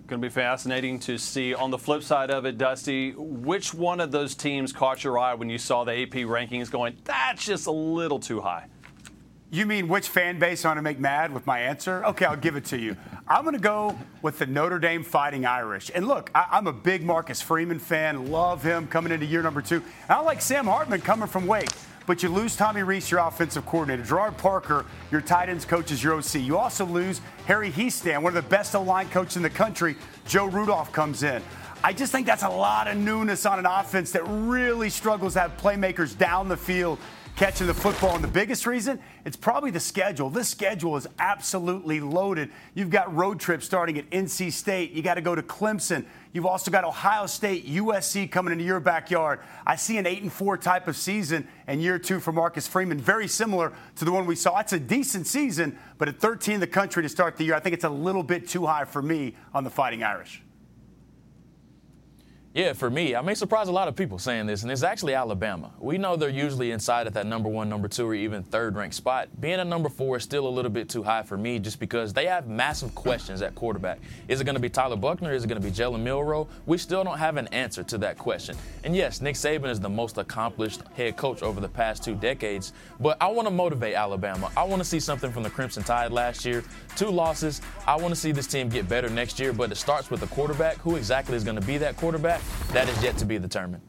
Going 0.06 0.20
to 0.20 0.28
be 0.28 0.32
fascinating 0.32 0.98
to 1.00 1.18
see. 1.18 1.54
On 1.54 1.70
the 1.70 1.78
flip 1.78 2.02
side 2.02 2.30
of 2.30 2.46
it, 2.46 2.56
Dusty, 2.58 3.12
which 3.12 3.74
one 3.74 4.00
of 4.00 4.10
those 4.10 4.34
teams 4.34 4.72
caught 4.72 5.04
your 5.04 5.18
eye 5.18 5.34
when 5.34 5.50
you 5.50 5.58
saw 5.58 5.84
the 5.84 5.92
AP 5.92 6.24
rankings 6.24 6.70
going, 6.70 6.96
that's 7.04 7.44
just 7.44 7.66
a 7.66 7.72
little 7.72 8.18
too 8.18 8.40
high? 8.40 8.66
You 9.50 9.64
mean 9.64 9.86
which 9.86 10.08
fan 10.08 10.40
base 10.40 10.64
I 10.64 10.70
want 10.70 10.78
to 10.78 10.82
make 10.82 10.98
mad 10.98 11.32
with 11.32 11.46
my 11.46 11.60
answer? 11.60 12.04
Okay, 12.06 12.24
I'll 12.24 12.36
give 12.36 12.56
it 12.56 12.64
to 12.66 12.78
you. 12.78 12.96
I'm 13.28 13.44
going 13.44 13.54
to 13.54 13.62
go 13.62 13.96
with 14.20 14.40
the 14.40 14.46
Notre 14.46 14.80
Dame 14.80 15.04
Fighting 15.04 15.46
Irish. 15.46 15.88
And 15.94 16.08
look, 16.08 16.32
I, 16.34 16.58
am 16.58 16.66
a 16.66 16.72
big 16.72 17.04
Marcus 17.04 17.40
Freeman 17.40 17.78
fan. 17.78 18.32
Love 18.32 18.64
him 18.64 18.88
coming 18.88 19.12
into 19.12 19.24
year 19.24 19.42
number 19.42 19.62
two. 19.62 19.76
And 19.76 20.10
I 20.10 20.18
like 20.20 20.40
Sam 20.40 20.66
Hartman 20.66 21.00
coming 21.00 21.28
from 21.28 21.46
Wake. 21.46 21.70
But 22.06 22.24
you 22.24 22.28
lose 22.28 22.56
Tommy 22.56 22.82
Rees, 22.82 23.08
your 23.08 23.20
offensive 23.20 23.64
coordinator. 23.66 24.02
Gerad 24.02 24.36
Parker, 24.36 24.84
your 25.12 25.20
tight 25.20 25.48
ends 25.48 25.64
coach, 25.64 25.92
is 25.92 26.02
your 26.02 26.14
OC. 26.14 26.34
You 26.36 26.58
also 26.58 26.84
lose 26.84 27.20
Harry 27.46 27.70
Hiestand, 27.70 28.22
one 28.22 28.36
of 28.36 28.42
the 28.42 28.50
best 28.50 28.74
O-line 28.74 29.08
coaches 29.10 29.36
in 29.36 29.42
the 29.42 29.50
country. 29.50 29.96
Joe 30.26 30.46
Rudolph 30.46 30.92
comes 30.92 31.22
in. 31.22 31.40
I 31.84 31.92
just 31.92 32.10
think 32.10 32.26
that's 32.26 32.42
a 32.42 32.48
lot 32.48 32.88
of 32.88 32.96
newness 32.96 33.46
on 33.46 33.60
an 33.60 33.66
offense 33.66 34.10
that 34.12 34.24
really 34.24 34.90
struggles 34.90 35.34
to 35.34 35.40
have 35.40 35.56
playmakers 35.56 36.16
down 36.16 36.48
the 36.48 36.56
field 36.56 36.98
catching 37.36 37.66
the 37.66 37.74
football. 37.74 38.14
And 38.14 38.24
the 38.24 38.28
biggest 38.28 38.66
reason, 38.66 38.98
it's 39.26 39.36
probably 39.36 39.70
the 39.70 39.80
schedule. 39.80 40.30
This 40.30 40.48
schedule 40.48 40.96
is 40.96 41.06
absolutely 41.18 42.00
loaded. 42.00 42.50
You've 42.74 42.90
got 42.90 43.14
road 43.14 43.38
trips 43.38 43.66
starting 43.66 43.98
at 43.98 44.08
NC 44.10 44.50
State. 44.52 44.92
You 44.92 45.02
got 45.02 45.14
to 45.14 45.20
go 45.20 45.34
to 45.34 45.42
Clemson. 45.42 46.06
You've 46.32 46.46
also 46.46 46.70
got 46.70 46.84
Ohio 46.84 47.26
State, 47.26 47.66
USC 47.66 48.30
coming 48.30 48.52
into 48.52 48.64
your 48.64 48.80
backyard. 48.80 49.40
I 49.66 49.76
see 49.76 49.98
an 49.98 50.06
8 50.06 50.22
and 50.22 50.32
4 50.32 50.56
type 50.56 50.88
of 50.88 50.96
season 50.96 51.46
and 51.66 51.82
year 51.82 51.98
two 51.98 52.20
for 52.20 52.32
Marcus 52.32 52.66
Freeman, 52.66 52.98
very 52.98 53.28
similar 53.28 53.72
to 53.96 54.04
the 54.04 54.12
one 54.12 54.26
we 54.26 54.34
saw. 54.34 54.58
It's 54.58 54.72
a 54.72 54.80
decent 54.80 55.26
season, 55.26 55.78
but 55.98 56.08
at 56.08 56.18
13 56.18 56.54
in 56.54 56.60
the 56.60 56.66
country 56.66 57.02
to 57.02 57.08
start 57.08 57.36
the 57.36 57.44
year, 57.44 57.54
I 57.54 57.60
think 57.60 57.74
it's 57.74 57.84
a 57.84 57.90
little 57.90 58.22
bit 58.22 58.48
too 58.48 58.66
high 58.66 58.84
for 58.84 59.02
me 59.02 59.34
on 59.54 59.64
the 59.64 59.70
Fighting 59.70 60.02
Irish. 60.02 60.42
Yeah, 62.56 62.72
for 62.72 62.88
me, 62.88 63.14
I 63.14 63.20
may 63.20 63.34
surprise 63.34 63.68
a 63.68 63.72
lot 63.72 63.86
of 63.86 63.94
people 63.96 64.18
saying 64.18 64.46
this, 64.46 64.62
and 64.62 64.72
it's 64.72 64.82
actually 64.82 65.12
Alabama. 65.12 65.70
We 65.78 65.98
know 65.98 66.16
they're 66.16 66.30
usually 66.30 66.70
inside 66.70 67.06
at 67.06 67.12
that 67.12 67.26
number 67.26 67.50
one, 67.50 67.68
number 67.68 67.86
two, 67.86 68.08
or 68.08 68.14
even 68.14 68.42
third 68.44 68.76
ranked 68.76 68.94
spot. 68.94 69.28
Being 69.42 69.60
a 69.60 69.64
number 69.66 69.90
four 69.90 70.16
is 70.16 70.22
still 70.22 70.46
a 70.46 70.48
little 70.48 70.70
bit 70.70 70.88
too 70.88 71.02
high 71.02 71.22
for 71.22 71.36
me 71.36 71.58
just 71.58 71.78
because 71.78 72.14
they 72.14 72.24
have 72.24 72.48
massive 72.48 72.94
questions 72.94 73.42
at 73.42 73.54
quarterback. 73.54 73.98
Is 74.28 74.40
it 74.40 74.44
going 74.44 74.54
to 74.54 74.60
be 74.60 74.70
Tyler 74.70 74.96
Buchner? 74.96 75.34
Is 75.34 75.44
it 75.44 75.48
going 75.48 75.60
to 75.60 75.68
be 75.68 75.70
Jalen 75.70 76.00
Milroe? 76.00 76.48
We 76.64 76.78
still 76.78 77.04
don't 77.04 77.18
have 77.18 77.36
an 77.36 77.46
answer 77.48 77.82
to 77.82 77.98
that 77.98 78.16
question. 78.16 78.56
And 78.84 78.96
yes, 78.96 79.20
Nick 79.20 79.34
Saban 79.34 79.68
is 79.68 79.78
the 79.78 79.90
most 79.90 80.16
accomplished 80.16 80.80
head 80.94 81.18
coach 81.18 81.42
over 81.42 81.60
the 81.60 81.68
past 81.68 82.02
two 82.02 82.14
decades, 82.14 82.72
but 83.00 83.18
I 83.20 83.26
want 83.26 83.46
to 83.48 83.52
motivate 83.52 83.96
Alabama. 83.96 84.50
I 84.56 84.64
want 84.64 84.80
to 84.80 84.88
see 84.88 84.98
something 84.98 85.30
from 85.30 85.42
the 85.42 85.50
Crimson 85.50 85.82
Tide 85.82 86.10
last 86.10 86.46
year. 86.46 86.64
Two 86.96 87.10
losses. 87.10 87.60
I 87.86 87.96
want 87.96 88.14
to 88.14 88.16
see 88.18 88.32
this 88.32 88.46
team 88.46 88.70
get 88.70 88.88
better 88.88 89.10
next 89.10 89.38
year, 89.38 89.52
but 89.52 89.70
it 89.70 89.74
starts 89.74 90.10
with 90.10 90.20
the 90.20 90.26
quarterback. 90.28 90.78
Who 90.78 90.96
exactly 90.96 91.36
is 91.36 91.44
going 91.44 91.60
to 91.60 91.66
be 91.66 91.76
that 91.76 91.98
quarterback? 91.98 92.40
That 92.72 92.88
is 92.88 93.02
yet 93.02 93.16
to 93.18 93.24
be 93.24 93.38
determined. 93.38 93.82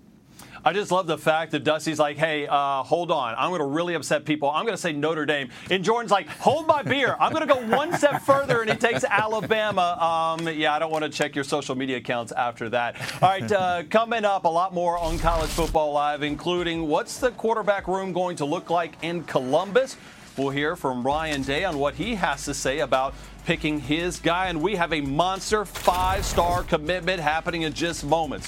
I 0.66 0.74
just 0.74 0.92
love 0.92 1.08
the 1.08 1.18
fact 1.18 1.52
that 1.52 1.64
Dusty's 1.64 1.98
like, 1.98 2.18
hey, 2.18 2.46
uh, 2.46 2.84
hold 2.84 3.10
on. 3.10 3.36
I'm 3.38 3.52
going 3.52 3.62
to 3.62 3.66
really 3.66 3.94
upset 3.94 4.26
people. 4.26 4.50
I'm 4.50 4.66
going 4.66 4.76
to 4.76 4.82
say 4.82 4.92
Notre 4.92 5.26
Dame. 5.26 5.50
And 5.70 5.82
Jordan's 5.82 6.12
like, 6.12 6.28
hold 6.28 6.68
my 6.68 6.84
beer. 6.84 7.16
I'm 7.22 7.32
going 7.32 7.48
to 7.48 7.54
go 7.54 7.66
one 7.78 7.94
step 7.94 8.22
further, 8.22 8.62
and 8.62 8.70
he 8.70 8.76
takes 8.76 9.06
Alabama. 9.06 10.36
Um, 10.38 10.48
yeah, 10.50 10.74
I 10.74 10.80
don't 10.80 10.92
want 10.92 11.06
to 11.06 11.10
check 11.10 11.36
your 11.36 11.46
social 11.46 11.76
media 11.76 11.98
accounts 11.98 12.34
after 12.34 12.68
that. 12.70 13.00
All 13.22 13.30
right, 13.30 13.50
uh, 13.50 13.84
coming 13.90 14.26
up, 14.26 14.44
a 14.44 14.50
lot 14.50 14.74
more 14.74 14.98
on 14.98 15.18
College 15.20 15.52
Football 15.52 15.94
Live, 15.94 16.22
including 16.22 16.88
what's 16.88 17.18
the 17.18 17.32
quarterback 17.32 17.88
room 17.88 18.12
going 18.12 18.36
to 18.38 18.46
look 18.46 18.70
like 18.70 18.98
in 19.04 19.24
Columbus? 19.24 19.96
We'll 20.38 20.50
hear 20.50 20.76
from 20.76 21.02
Ryan 21.04 21.44
Day 21.44 21.64
on 21.64 21.80
what 21.80 21.96
he 21.96 22.16
has 22.16 22.46
to 22.46 22.54
say 22.54 22.80
about 22.80 23.16
picking 23.48 23.80
his 23.80 24.20
guy, 24.20 24.48
and 24.48 24.62
we 24.62 24.76
have 24.76 24.92
a 24.92 25.00
monster 25.00 25.64
five 25.64 26.26
star 26.26 26.64
commitment 26.64 27.18
happening 27.18 27.62
in 27.62 27.72
just 27.72 28.04
moments. 28.04 28.46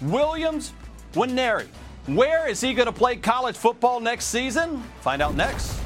Williams 0.00 0.72
Nwaneri. 1.12 1.66
Where 2.06 2.48
is 2.48 2.58
he 2.58 2.72
going 2.72 2.86
to 2.86 2.92
play 2.92 3.16
college 3.16 3.54
football 3.54 4.00
next 4.00 4.24
season? 4.24 4.82
Find 5.02 5.20
out 5.20 5.34
next. 5.34 5.78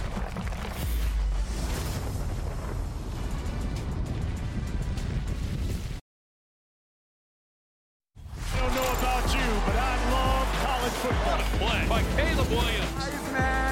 I 8.39 8.61
don't 8.61 8.73
know 8.73 8.93
about 8.93 9.35
you, 9.35 9.49
but 9.67 9.75
I 9.75 10.11
love 10.13 10.47
college 10.63 10.93
football. 10.93 11.39
Play 11.59 11.89
by 11.89 12.03
Caleb 12.17 12.49
Williams. 12.51 12.85
Jared 13.35 13.64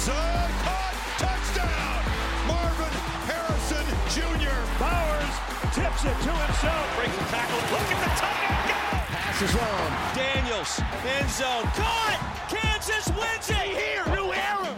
zone. 0.00 0.50
Caught. 0.64 0.96
Touchdown. 1.20 2.00
Marvin 2.48 2.94
Harrison 3.28 3.84
Jr. 4.08 4.56
Bowers 4.80 5.34
tips 5.76 6.04
it 6.08 6.16
to 6.24 6.32
himself. 6.32 6.84
Breaks 6.96 7.16
the 7.20 7.26
tackle. 7.28 7.60
Look 7.68 7.84
at 7.84 8.00
the 8.00 8.12
tight 8.16 8.40
end 8.48 8.64
go. 8.72 8.80
Pass 9.12 9.42
is 9.42 9.54
on. 9.60 9.88
Daniels, 10.16 10.80
end 11.04 11.30
zone. 11.30 11.68
Caught. 11.76 12.20
Kansas 12.48 13.08
wins 13.12 13.50
it 13.50 13.76
here. 13.76 14.04
New 14.16 14.32
era. 14.32 14.72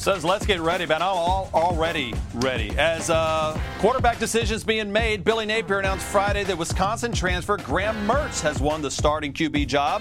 Says, 0.00 0.24
let's 0.24 0.46
get 0.46 0.60
ready, 0.60 0.86
man. 0.86 1.02
I'm 1.02 1.08
all, 1.08 1.50
already 1.52 2.14
ready. 2.36 2.70
As 2.78 3.10
uh, 3.10 3.60
quarterback 3.80 4.18
decisions 4.18 4.64
being 4.64 4.90
made, 4.90 5.24
Billy 5.24 5.44
Napier 5.44 5.78
announced 5.78 6.06
Friday 6.06 6.42
that 6.44 6.56
Wisconsin 6.56 7.12
transfer 7.12 7.58
Graham 7.58 8.08
Mertz 8.08 8.40
has 8.40 8.62
won 8.62 8.80
the 8.80 8.90
starting 8.90 9.30
QB 9.30 9.66
job. 9.66 10.00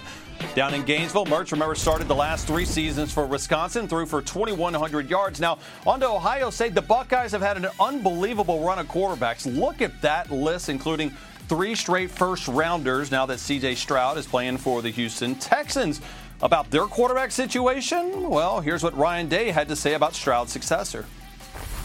Down 0.55 0.73
in 0.73 0.85
Gainesville, 0.85 1.25
Mertz, 1.25 1.51
remember, 1.51 1.75
started 1.75 2.07
the 2.07 2.15
last 2.15 2.47
three 2.47 2.63
seasons 2.63 3.11
for 3.11 3.25
Wisconsin, 3.25 3.89
threw 3.89 4.05
for 4.05 4.21
2,100 4.21 5.09
yards. 5.09 5.41
Now, 5.41 5.57
on 5.85 5.99
to 5.99 6.07
Ohio 6.07 6.49
State, 6.49 6.75
the 6.75 6.81
Buckeyes 6.81 7.33
have 7.33 7.41
had 7.41 7.57
an 7.57 7.67
unbelievable 7.77 8.63
run 8.63 8.79
of 8.79 8.87
quarterbacks. 8.87 9.53
Look 9.53 9.81
at 9.81 10.01
that 10.01 10.31
list, 10.31 10.69
including 10.69 11.09
three 11.49 11.75
straight 11.75 12.09
first 12.09 12.47
rounders 12.47 13.11
now 13.11 13.25
that 13.25 13.39
CJ 13.39 13.75
Stroud 13.75 14.17
is 14.17 14.25
playing 14.25 14.59
for 14.59 14.81
the 14.81 14.91
Houston 14.91 15.35
Texans. 15.35 15.99
About 16.41 16.71
their 16.71 16.85
quarterback 16.85 17.31
situation, 17.31 18.29
well, 18.29 18.61
here's 18.61 18.81
what 18.81 18.95
Ryan 18.95 19.27
Day 19.27 19.51
had 19.51 19.67
to 19.67 19.75
say 19.75 19.93
about 19.93 20.15
Stroud's 20.15 20.53
successor. 20.53 21.05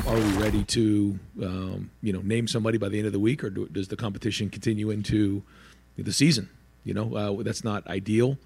Are 0.06 0.14
we 0.14 0.22
ready 0.34 0.62
to, 0.64 1.18
um, 1.42 1.90
you 2.02 2.12
know, 2.12 2.20
name 2.20 2.46
somebody 2.46 2.78
by 2.78 2.88
the 2.88 2.98
end 2.98 3.08
of 3.08 3.12
the 3.12 3.18
week, 3.18 3.42
or 3.42 3.50
do, 3.50 3.66
does 3.66 3.88
the 3.88 3.96
competition 3.96 4.50
continue 4.50 4.90
into 4.90 5.42
the 5.98 6.12
season? 6.12 6.50
You 6.84 6.94
know, 6.94 7.16
uh, 7.16 7.42
that's 7.42 7.64
not 7.64 7.84
ideal, 7.88 8.38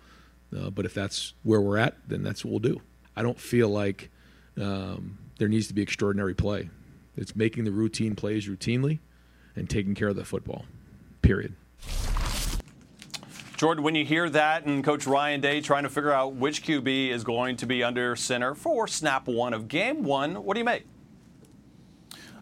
uh, 0.57 0.71
but 0.71 0.87
if 0.87 0.95
that's 0.95 1.35
where 1.43 1.61
we're 1.61 1.77
at, 1.77 1.97
then 2.07 2.23
that's 2.23 2.43
what 2.43 2.53
we'll 2.53 2.73
do. 2.73 2.81
I 3.15 3.23
don't 3.23 3.39
feel 3.39 3.69
like 3.69 4.11
um, 4.59 5.19
there 5.39 5.49
needs 5.49 5.67
to 5.69 5.75
be 5.75 5.83
extraordinary 5.83 6.35
play. 6.35 6.71
It's 7.19 7.37
making 7.37 7.65
the 7.65 7.73
routine 7.73 8.15
plays 8.15 8.49
routinely 8.49 9.01
and 9.57 9.69
taking 9.69 9.95
care 9.95 10.09
of 10.09 10.17
the 10.17 10.25
football. 10.25 10.65
Period. 11.21 11.55
Jordan, 13.59 13.83
when 13.83 13.97
you 13.97 14.05
hear 14.05 14.31
that 14.31 14.67
and 14.67 14.85
Coach 14.85 15.05
Ryan 15.05 15.41
Day 15.41 15.61
trying 15.61 15.83
to 15.83 15.89
figure 15.89 16.13
out 16.13 16.35
which 16.35 16.63
QB 16.63 17.09
is 17.09 17.25
going 17.25 17.57
to 17.57 17.67
be 17.67 17.83
under 17.83 18.15
center 18.15 18.55
for 18.55 18.87
snap 18.87 19.27
one 19.27 19.53
of 19.53 19.67
game 19.67 20.05
one, 20.05 20.45
what 20.45 20.55
do 20.55 20.61
you 20.61 20.65
make? 20.65 20.85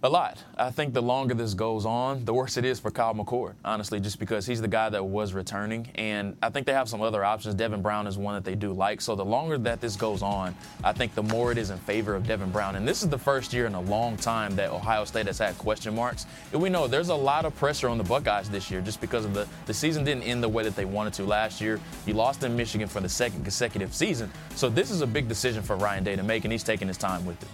A 0.02 0.08
lot. 0.10 0.44
I 0.58 0.70
think 0.70 0.92
the 0.92 1.00
longer 1.00 1.32
this 1.32 1.54
goes 1.54 1.86
on, 1.86 2.26
the 2.26 2.34
worse 2.34 2.58
it 2.58 2.66
is 2.66 2.78
for 2.78 2.90
Kyle 2.90 3.14
McCord, 3.14 3.54
honestly, 3.64 3.98
just 3.98 4.18
because 4.18 4.44
he's 4.44 4.60
the 4.60 4.68
guy 4.68 4.90
that 4.90 5.02
was 5.02 5.32
returning. 5.32 5.88
And 5.94 6.36
I 6.42 6.50
think 6.50 6.66
they 6.66 6.74
have 6.74 6.86
some 6.88 7.00
other 7.00 7.24
options. 7.24 7.54
Devin 7.54 7.80
Brown 7.80 8.06
is 8.06 8.18
one 8.18 8.34
that 8.34 8.44
they 8.44 8.54
do 8.54 8.74
like. 8.74 9.00
So 9.00 9.16
the 9.16 9.24
longer 9.24 9.56
that 9.56 9.80
this 9.80 9.96
goes 9.96 10.22
on, 10.22 10.54
I 10.84 10.92
think 10.92 11.14
the 11.14 11.22
more 11.22 11.50
it 11.50 11.56
is 11.56 11.70
in 11.70 11.78
favor 11.78 12.14
of 12.14 12.26
Devin 12.26 12.50
Brown. 12.50 12.76
And 12.76 12.86
this 12.86 13.02
is 13.02 13.08
the 13.08 13.18
first 13.18 13.54
year 13.54 13.64
in 13.64 13.74
a 13.74 13.80
long 13.80 14.18
time 14.18 14.54
that 14.56 14.70
Ohio 14.70 15.06
State 15.06 15.26
has 15.26 15.38
had 15.38 15.56
question 15.56 15.94
marks. 15.94 16.26
And 16.52 16.60
we 16.60 16.68
know 16.68 16.86
there's 16.86 17.08
a 17.08 17.14
lot 17.14 17.46
of 17.46 17.56
pressure 17.56 17.88
on 17.88 17.96
the 17.96 18.04
Buckeyes 18.04 18.50
this 18.50 18.70
year 18.70 18.82
just 18.82 19.00
because 19.00 19.24
of 19.24 19.32
the, 19.32 19.48
the 19.64 19.74
season 19.74 20.04
didn't 20.04 20.24
end 20.24 20.42
the 20.42 20.48
way 20.48 20.62
that 20.62 20.76
they 20.76 20.84
wanted 20.84 21.14
to 21.14 21.24
last 21.24 21.58
year. 21.58 21.80
You 22.04 22.12
lost 22.12 22.44
in 22.44 22.54
Michigan 22.54 22.86
for 22.86 23.00
the 23.00 23.08
second 23.08 23.44
consecutive 23.44 23.94
season. 23.94 24.30
So 24.56 24.68
this 24.68 24.90
is 24.90 25.00
a 25.00 25.06
big 25.06 25.26
decision 25.26 25.62
for 25.62 25.74
Ryan 25.76 26.04
Day 26.04 26.16
to 26.16 26.22
make, 26.22 26.44
and 26.44 26.52
he's 26.52 26.64
taking 26.64 26.86
his 26.86 26.98
time 26.98 27.24
with 27.24 27.42
it. 27.42 27.48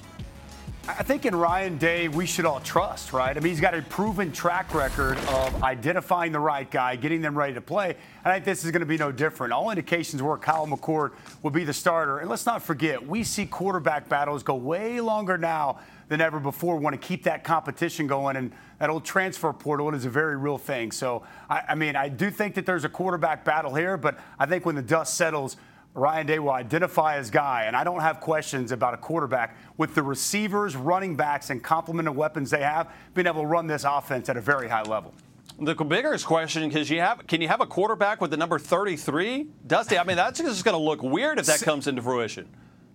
I 0.89 1.05
think 1.05 1.27
in 1.27 1.37
Ryan 1.37 1.79
Day, 1.79 2.09
we 2.09 2.27
should 2.27 2.45
all 2.45 2.59
trust, 2.59 3.13
right? 3.13 3.37
I 3.37 3.39
mean, 3.39 3.51
he's 3.51 3.61
got 3.61 3.73
a 3.73 3.83
proven 3.83 4.33
track 4.33 4.75
record 4.75 5.17
of 5.29 5.63
identifying 5.63 6.33
the 6.33 6.41
right 6.41 6.69
guy, 6.69 6.97
getting 6.97 7.21
them 7.21 7.39
ready 7.39 7.55
to 7.55 7.61
play. 7.61 7.91
And 8.25 8.33
I 8.33 8.35
think 8.35 8.47
this 8.47 8.65
is 8.65 8.73
going 8.73 8.81
to 8.81 8.87
be 8.87 8.99
no 8.99 9.13
different. 9.13 9.53
All 9.53 9.71
indications 9.71 10.21
were 10.21 10.37
Kyle 10.39 10.67
McCord 10.67 11.13
will 11.45 11.53
be 11.53 11.63
the 11.63 11.73
starter. 11.73 12.19
And 12.19 12.29
let's 12.29 12.47
not 12.47 12.63
forget, 12.63 13.07
we 13.07 13.23
see 13.23 13.47
quarterback 13.47 14.09
battles 14.09 14.43
go 14.43 14.57
way 14.57 15.01
longer 15.01 15.39
now 15.39 15.79
than 16.09 16.21
ever 16.21 16.41
before. 16.41 16.77
We 16.77 16.83
want 16.83 17.01
to 17.01 17.07
keep 17.07 17.23
that 17.25 17.45
competition 17.45 18.09
going. 18.09 18.35
And 18.35 18.51
that 18.81 18.91
old 18.91 19.05
transfer 19.05 19.53
portal 19.53 19.95
is 19.95 20.05
a 20.05 20.11
very 20.11 20.37
real 20.37 20.59
thing. 20.59 20.91
So, 20.91 21.23
I, 21.49 21.63
I 21.69 21.75
mean, 21.77 21.95
I 21.95 22.09
do 22.09 22.29
think 22.29 22.57
that 22.57 22.67
there's 22.67 22.85
a 22.85 22.89
quarterback 22.89 23.45
battle 23.45 23.73
here, 23.73 23.97
but 23.97 24.19
I 24.37 24.47
think 24.47 24.67
when 24.67 24.75
the 24.75 24.83
dust 24.83 25.15
settles, 25.15 25.57
Ryan 25.95 26.27
Day 26.27 26.39
will 26.39 26.53
identify 26.53 27.19
his 27.19 27.31
guy, 27.31 27.65
and 27.67 27.77
I 27.77 27.85
don't 27.85 28.01
have 28.01 28.19
questions 28.21 28.73
about 28.73 28.95
a 28.95 28.97
quarterback 28.97 29.57
with 29.77 29.95
the 29.95 30.03
receivers, 30.03 30.75
running 30.75 31.17
backs, 31.17 31.51
and 31.51 31.63
complement 31.63 32.09
of 32.09 32.17
weapons 32.17 32.51
they 32.51 32.63
have, 32.63 32.91
being 33.15 33.27
able 33.27 33.43
to 33.43 33.47
run 33.47 33.67
this 33.67 33.85
offense 33.85 34.29
at 34.31 34.37
a 34.39 34.41
very 34.41 34.69
high 34.69 34.83
level. 34.83 35.13
The 35.61 35.75
biggest 35.75 36.25
question 36.25 36.71
is 36.73 36.89
you 36.89 37.01
have 37.01 37.27
can 37.27 37.43
you 37.43 37.49
have 37.49 37.61
a 37.61 37.67
quarterback 37.67 38.23
with 38.23 38.31
the 38.31 38.39
number 38.39 38.59
33, 38.59 39.49
Dusty? 39.67 39.99
I 39.99 40.05
mean, 40.05 40.17
that's 40.17 40.41
just 40.41 40.65
going 40.65 40.77
to 40.77 40.83
look 40.83 41.03
weird 41.03 41.39
if 41.39 41.47
that 41.47 41.61
comes 41.61 41.87
into 41.87 42.01
fruition. 42.01 42.49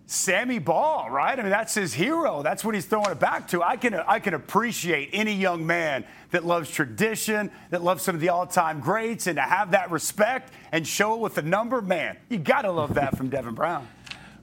Sammy 0.10 0.58
Ball, 0.58 1.10
right? 1.10 1.38
I 1.38 1.42
mean, 1.42 1.52
that's 1.52 1.76
his 1.76 1.94
hero. 1.94 2.42
That's 2.42 2.64
what 2.64 2.74
he's 2.74 2.86
throwing 2.86 3.12
it 3.12 3.20
back 3.20 3.50
to. 3.50 3.62
I 3.62 3.76
can 3.76 3.94
I 3.94 4.20
can 4.20 4.34
appreciate 4.34 5.10
any 5.12 5.34
young 5.34 5.68
man 5.68 6.06
that 6.32 6.46
loves 6.46 6.72
tradition, 6.72 7.52
that 7.72 7.84
loves 7.84 8.04
some 8.04 8.16
of 8.16 8.22
the 8.22 8.30
all-time 8.30 8.80
greats, 8.80 9.28
and 9.28 9.36
to 9.36 9.42
have 9.42 9.72
that 9.72 9.92
respect 9.92 10.54
and 10.72 10.88
show 10.88 11.16
it 11.16 11.20
with 11.20 11.36
the 11.36 11.42
number, 11.42 11.82
man, 11.82 12.16
you 12.30 12.38
got 12.38 12.62
to 12.62 12.72
love 12.72 12.94
that 12.94 13.18
from 13.18 13.28
Devin 13.28 13.54
Brown. 13.54 13.86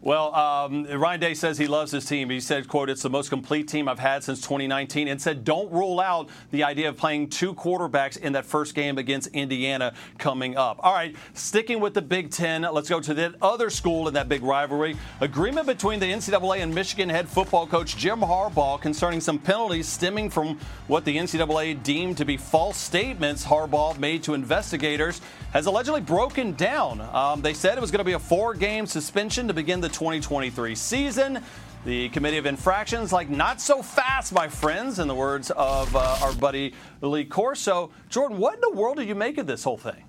Well, 0.04 0.34
um, 0.34 0.84
Ryan 0.84 1.18
Day 1.18 1.32
says 1.32 1.56
he 1.56 1.66
loves 1.66 1.90
his 1.90 2.04
team. 2.04 2.28
He 2.28 2.38
said, 2.38 2.68
quote, 2.68 2.90
it's 2.90 3.00
the 3.00 3.08
most 3.08 3.30
complete 3.30 3.68
team 3.68 3.88
I've 3.88 3.98
had 3.98 4.22
since 4.22 4.42
2019 4.42 5.08
and 5.08 5.20
said 5.20 5.44
don't 5.44 5.72
rule 5.72 5.98
out 5.98 6.28
the 6.50 6.62
idea 6.62 6.90
of 6.90 6.98
playing 6.98 7.30
two 7.30 7.54
quarterbacks 7.54 8.18
in 8.18 8.34
that 8.34 8.44
first 8.44 8.74
game 8.74 8.98
against 8.98 9.28
Indiana 9.28 9.94
coming 10.18 10.58
up. 10.58 10.78
All 10.82 10.92
right, 10.92 11.16
sticking 11.32 11.80
with 11.80 11.94
the 11.94 12.02
Big 12.02 12.30
Ten, 12.30 12.68
let's 12.70 12.90
go 12.90 13.00
to 13.00 13.14
the 13.14 13.34
other 13.40 13.70
school 13.70 14.06
in 14.06 14.12
that 14.12 14.28
big 14.28 14.42
rivalry. 14.42 14.94
Agreement 15.22 15.66
between 15.66 16.00
the 16.00 16.12
NCAA 16.12 16.58
and 16.58 16.74
Michigan 16.74 17.08
head 17.08 17.26
football 17.26 17.66
coach 17.66 17.96
Jim 17.96 18.20
Harbaugh 18.20 18.78
concerning 18.78 19.22
some 19.22 19.38
penalties 19.38 19.88
stemming 19.88 20.28
from 20.28 20.58
what 20.86 21.06
the 21.06 21.16
NCAA 21.16 21.82
deemed 21.82 22.18
to 22.18 22.26
be 22.26 22.36
false 22.36 22.76
statements 22.76 23.42
Harbaugh 23.46 23.98
made 23.98 24.22
to 24.24 24.34
investigators 24.34 25.22
has 25.54 25.64
allegedly 25.64 26.02
broken 26.02 26.52
down. 26.52 27.00
Um, 27.00 27.40
they 27.40 27.54
said 27.54 27.78
it 27.78 27.80
was 27.80 27.90
going 27.90 28.00
to 28.00 28.04
be 28.04 28.12
a 28.12 28.18
four 28.18 28.52
game 28.52 28.84
suspension 28.86 29.48
to 29.48 29.54
begin 29.54 29.80
the 29.80 29.93
2023 29.94 30.74
season. 30.74 31.42
The 31.84 32.08
Committee 32.10 32.38
of 32.38 32.46
Infractions, 32.46 33.12
like 33.12 33.30
not 33.30 33.60
so 33.60 33.82
fast, 33.82 34.32
my 34.32 34.48
friends, 34.48 34.98
in 34.98 35.06
the 35.06 35.14
words 35.14 35.50
of 35.52 35.94
uh, 35.94 36.18
our 36.22 36.32
buddy 36.34 36.74
Lee 37.00 37.24
Corso. 37.24 37.90
Jordan, 38.08 38.38
what 38.38 38.54
in 38.54 38.60
the 38.60 38.72
world 38.72 38.96
do 38.96 39.04
you 39.04 39.14
make 39.14 39.38
of 39.38 39.46
this 39.46 39.62
whole 39.64 39.78
thing? 39.78 40.04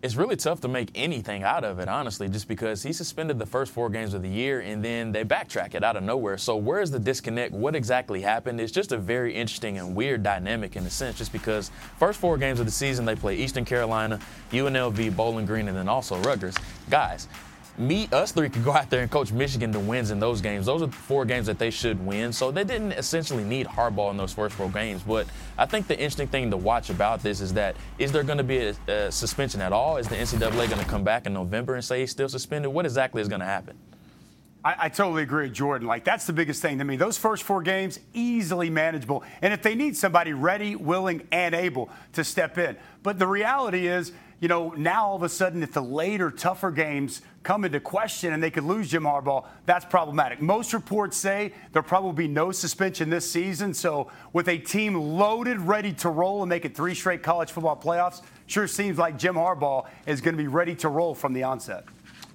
it's 0.00 0.14
really 0.14 0.36
tough 0.36 0.60
to 0.60 0.68
make 0.68 0.90
anything 0.94 1.42
out 1.42 1.64
of 1.64 1.80
it, 1.80 1.88
honestly, 1.88 2.28
just 2.28 2.46
because 2.46 2.82
he 2.82 2.92
suspended 2.92 3.38
the 3.38 3.46
first 3.46 3.72
four 3.72 3.90
games 3.90 4.14
of 4.14 4.22
the 4.22 4.28
year 4.28 4.60
and 4.60 4.84
then 4.84 5.10
they 5.10 5.24
backtrack 5.24 5.74
it 5.74 5.82
out 5.82 5.96
of 5.96 6.04
nowhere. 6.04 6.38
So, 6.38 6.56
where's 6.56 6.90
the 6.90 7.00
disconnect? 7.00 7.52
What 7.52 7.74
exactly 7.74 8.20
happened? 8.20 8.60
It's 8.60 8.70
just 8.70 8.92
a 8.92 8.98
very 8.98 9.34
interesting 9.34 9.78
and 9.78 9.96
weird 9.96 10.22
dynamic 10.22 10.76
in 10.76 10.86
a 10.86 10.90
sense, 10.90 11.18
just 11.18 11.32
because 11.32 11.70
first 11.98 12.20
four 12.20 12.38
games 12.38 12.60
of 12.60 12.66
the 12.66 12.72
season 12.72 13.04
they 13.04 13.16
play 13.16 13.36
Eastern 13.36 13.64
Carolina, 13.64 14.20
UNLV, 14.52 15.16
Bowling 15.16 15.46
Green, 15.46 15.66
and 15.66 15.76
then 15.76 15.88
also 15.88 16.16
Rutgers. 16.22 16.54
Guys, 16.90 17.26
me, 17.78 18.08
us 18.12 18.32
three 18.32 18.48
could 18.48 18.64
go 18.64 18.72
out 18.72 18.90
there 18.90 19.02
and 19.02 19.10
coach 19.10 19.32
Michigan 19.32 19.72
to 19.72 19.78
wins 19.78 20.10
in 20.10 20.18
those 20.18 20.40
games. 20.40 20.66
Those 20.66 20.82
are 20.82 20.88
four 20.88 21.24
games 21.24 21.46
that 21.46 21.58
they 21.58 21.70
should 21.70 22.04
win. 22.04 22.32
So 22.32 22.50
they 22.50 22.64
didn't 22.64 22.92
essentially 22.92 23.44
need 23.44 23.66
Harbaugh 23.66 24.10
in 24.10 24.16
those 24.16 24.32
first 24.32 24.54
four 24.54 24.68
games. 24.68 25.02
But 25.02 25.26
I 25.56 25.66
think 25.66 25.86
the 25.86 25.94
interesting 25.94 26.28
thing 26.28 26.50
to 26.50 26.56
watch 26.56 26.90
about 26.90 27.22
this 27.22 27.40
is 27.40 27.52
that 27.54 27.76
is 27.98 28.12
there 28.12 28.22
going 28.22 28.38
to 28.38 28.44
be 28.44 28.58
a, 28.58 28.74
a 28.88 29.12
suspension 29.12 29.60
at 29.60 29.72
all? 29.72 29.96
Is 29.96 30.08
the 30.08 30.16
NCAA 30.16 30.68
going 30.68 30.82
to 30.82 30.84
come 30.84 31.04
back 31.04 31.26
in 31.26 31.32
November 31.32 31.74
and 31.74 31.84
say 31.84 32.00
he's 32.00 32.10
still 32.10 32.28
suspended? 32.28 32.72
What 32.72 32.84
exactly 32.84 33.22
is 33.22 33.28
going 33.28 33.40
to 33.40 33.46
happen? 33.46 33.76
I, 34.64 34.74
I, 34.78 34.88
totally 34.88 35.22
agree 35.22 35.44
with 35.44 35.54
Jordan. 35.54 35.86
Like, 35.86 36.04
that's 36.04 36.26
the 36.26 36.32
biggest 36.32 36.60
thing 36.60 36.78
to 36.78 36.84
me. 36.84 36.96
Those 36.96 37.16
first 37.16 37.44
four 37.44 37.62
games, 37.62 38.00
easily 38.12 38.70
manageable. 38.70 39.22
And 39.40 39.54
if 39.54 39.62
they 39.62 39.76
need 39.76 39.96
somebody 39.96 40.32
ready, 40.32 40.74
willing, 40.74 41.26
and 41.30 41.54
able 41.54 41.90
to 42.14 42.24
step 42.24 42.58
in. 42.58 42.76
But 43.04 43.20
the 43.20 43.26
reality 43.26 43.86
is, 43.86 44.12
you 44.40 44.46
know, 44.46 44.70
now 44.70 45.06
all 45.06 45.16
of 45.16 45.22
a 45.22 45.28
sudden, 45.28 45.62
if 45.62 45.72
the 45.72 45.82
later, 45.82 46.30
tougher 46.30 46.70
games 46.70 47.22
come 47.42 47.64
into 47.64 47.80
question 47.80 48.32
and 48.32 48.42
they 48.42 48.50
could 48.50 48.62
lose 48.62 48.88
Jim 48.88 49.02
Harbaugh, 49.02 49.44
that's 49.66 49.84
problematic. 49.84 50.40
Most 50.40 50.72
reports 50.72 51.16
say 51.16 51.52
there'll 51.72 51.88
probably 51.88 52.26
be 52.26 52.32
no 52.32 52.52
suspension 52.52 53.10
this 53.10 53.28
season. 53.28 53.74
So, 53.74 54.10
with 54.32 54.48
a 54.48 54.58
team 54.58 54.94
loaded, 54.94 55.58
ready 55.60 55.92
to 55.94 56.08
roll 56.08 56.42
and 56.42 56.48
make 56.48 56.64
it 56.64 56.76
three 56.76 56.94
straight 56.94 57.22
college 57.22 57.50
football 57.50 57.76
playoffs, 57.76 58.22
sure 58.46 58.68
seems 58.68 58.96
like 58.96 59.18
Jim 59.18 59.34
Harbaugh 59.34 59.86
is 60.06 60.20
going 60.20 60.36
to 60.36 60.42
be 60.42 60.48
ready 60.48 60.76
to 60.76 60.88
roll 60.88 61.14
from 61.14 61.32
the 61.32 61.42
onset. 61.42 61.84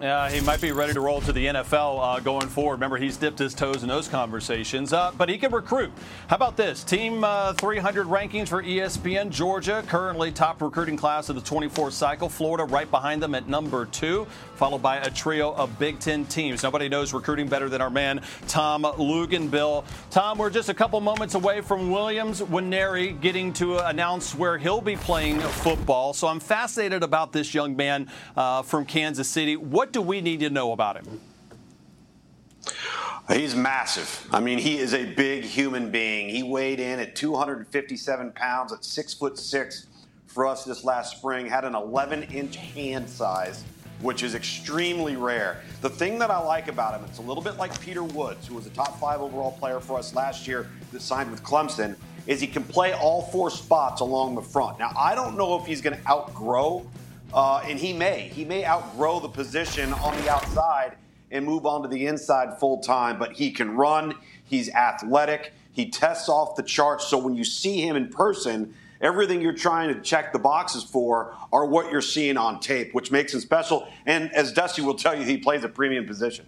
Yeah, 0.01 0.27
he 0.27 0.41
might 0.41 0.59
be 0.59 0.71
ready 0.71 0.91
to 0.93 0.99
roll 0.99 1.21
to 1.21 1.31
the 1.31 1.45
NFL 1.45 1.99
uh, 2.01 2.19
going 2.19 2.47
forward. 2.49 2.73
Remember, 2.73 2.97
he's 2.97 3.15
dipped 3.15 3.37
his 3.37 3.53
toes 3.53 3.83
in 3.83 3.89
those 3.89 4.07
conversations, 4.07 4.91
uh, 4.91 5.11
but 5.17 5.29
he 5.29 5.37
can 5.37 5.51
recruit. 5.51 5.91
How 6.27 6.35
about 6.35 6.57
this? 6.57 6.83
Team 6.83 7.23
uh, 7.23 7.53
300 7.53 8.07
rankings 8.07 8.47
for 8.47 8.63
ESPN 8.63 9.29
Georgia, 9.29 9.83
currently 9.87 10.31
top 10.31 10.63
recruiting 10.63 10.97
class 10.97 11.29
of 11.29 11.35
the 11.35 11.41
24th 11.41 11.91
cycle. 11.91 12.27
Florida 12.27 12.65
right 12.65 12.89
behind 12.89 13.21
them 13.21 13.35
at 13.35 13.47
number 13.47 13.85
two, 13.85 14.25
followed 14.55 14.81
by 14.81 14.97
a 14.97 15.11
trio 15.11 15.53
of 15.53 15.77
Big 15.77 15.99
Ten 15.99 16.25
teams. 16.25 16.63
Nobody 16.63 16.89
knows 16.89 17.13
recruiting 17.13 17.47
better 17.47 17.69
than 17.69 17.79
our 17.79 17.91
man, 17.91 18.21
Tom 18.47 18.83
Luginbill. 18.83 19.85
Tom, 20.09 20.39
we're 20.39 20.49
just 20.49 20.69
a 20.69 20.73
couple 20.73 20.99
moments 21.01 21.35
away 21.35 21.61
from 21.61 21.91
Williams 21.91 22.41
Nwaneri 22.41 23.21
getting 23.21 23.53
to 23.53 23.77
announce 23.87 24.33
where 24.33 24.57
he'll 24.57 24.81
be 24.81 24.95
playing 24.95 25.39
football. 25.39 26.13
So 26.13 26.27
I'm 26.27 26.39
fascinated 26.39 27.03
about 27.03 27.31
this 27.31 27.53
young 27.53 27.75
man 27.75 28.09
uh, 28.35 28.63
from 28.63 28.85
Kansas 28.85 29.29
City. 29.29 29.55
What 29.55 29.82
do 29.91 30.01
we 30.01 30.21
need 30.21 30.39
to 30.41 30.49
know 30.49 30.71
about 30.71 30.97
him? 30.97 31.19
He's 33.31 33.55
massive. 33.55 34.27
I 34.31 34.41
mean, 34.41 34.57
he 34.57 34.77
is 34.77 34.93
a 34.93 35.05
big 35.05 35.45
human 35.45 35.91
being. 35.91 36.27
He 36.29 36.43
weighed 36.43 36.79
in 36.79 36.99
at 36.99 37.15
257 37.15 38.31
pounds 38.33 38.73
at 38.73 38.83
six 38.83 39.13
foot 39.13 39.37
six 39.37 39.87
for 40.27 40.45
us 40.45 40.65
this 40.65 40.83
last 40.83 41.17
spring. 41.17 41.45
Had 41.45 41.63
an 41.63 41.73
11 41.73 42.23
inch 42.23 42.57
hand 42.57 43.09
size, 43.09 43.63
which 44.01 44.23
is 44.23 44.35
extremely 44.35 45.15
rare. 45.15 45.61
The 45.81 45.89
thing 45.89 46.19
that 46.19 46.31
I 46.31 46.39
like 46.39 46.67
about 46.67 46.99
him, 46.99 47.05
it's 47.07 47.19
a 47.19 47.21
little 47.21 47.43
bit 47.43 47.55
like 47.55 47.79
Peter 47.79 48.03
Woods, 48.03 48.45
who 48.45 48.55
was 48.55 48.65
a 48.67 48.71
top 48.71 48.99
five 48.99 49.21
overall 49.21 49.53
player 49.53 49.79
for 49.79 49.97
us 49.97 50.13
last 50.13 50.45
year 50.45 50.69
that 50.91 51.01
signed 51.01 51.31
with 51.31 51.43
Clemson, 51.43 51.95
is 52.27 52.41
he 52.41 52.47
can 52.47 52.63
play 52.63 52.93
all 52.93 53.21
four 53.21 53.49
spots 53.49 54.01
along 54.01 54.35
the 54.35 54.41
front. 54.41 54.79
Now, 54.79 54.91
I 54.97 55.15
don't 55.15 55.37
know 55.37 55.57
if 55.59 55.65
he's 55.65 55.81
going 55.81 55.97
to 55.97 56.09
outgrow, 56.09 56.85
uh, 57.33 57.63
and 57.65 57.79
he 57.79 57.93
may. 57.93 58.29
He 58.33 58.45
may 58.45 58.65
outgrow 58.65 59.19
the 59.19 59.29
position 59.29 59.93
on 59.93 60.15
the 60.21 60.29
outside 60.29 60.97
and 61.31 61.45
move 61.45 61.65
on 61.65 61.81
to 61.81 61.87
the 61.87 62.05
inside 62.05 62.59
full 62.59 62.79
time. 62.79 63.17
But 63.17 63.33
he 63.33 63.51
can 63.51 63.75
run, 63.75 64.15
he's 64.45 64.69
athletic, 64.69 65.53
he 65.71 65.89
tests 65.89 66.29
off 66.29 66.55
the 66.55 66.63
charts. 66.63 67.07
So 67.07 67.17
when 67.17 67.35
you 67.35 67.43
see 67.43 67.81
him 67.85 67.95
in 67.95 68.09
person, 68.09 68.75
everything 69.01 69.41
you're 69.41 69.53
trying 69.53 69.93
to 69.93 69.99
check 70.01 70.31
the 70.31 70.39
boxes 70.39 70.83
for 70.83 71.35
are 71.51 71.65
what 71.65 71.91
you're 71.91 72.01
seeing 72.01 72.37
on 72.37 72.59
tape, 72.59 72.93
which 72.93 73.11
makes 73.11 73.33
him 73.33 73.39
special. 73.39 73.87
And 74.05 74.31
as 74.33 74.53
Dusty 74.53 74.81
will 74.81 74.95
tell 74.95 75.17
you, 75.17 75.25
he 75.25 75.37
plays 75.37 75.63
a 75.63 75.69
premium 75.69 76.05
position. 76.05 76.45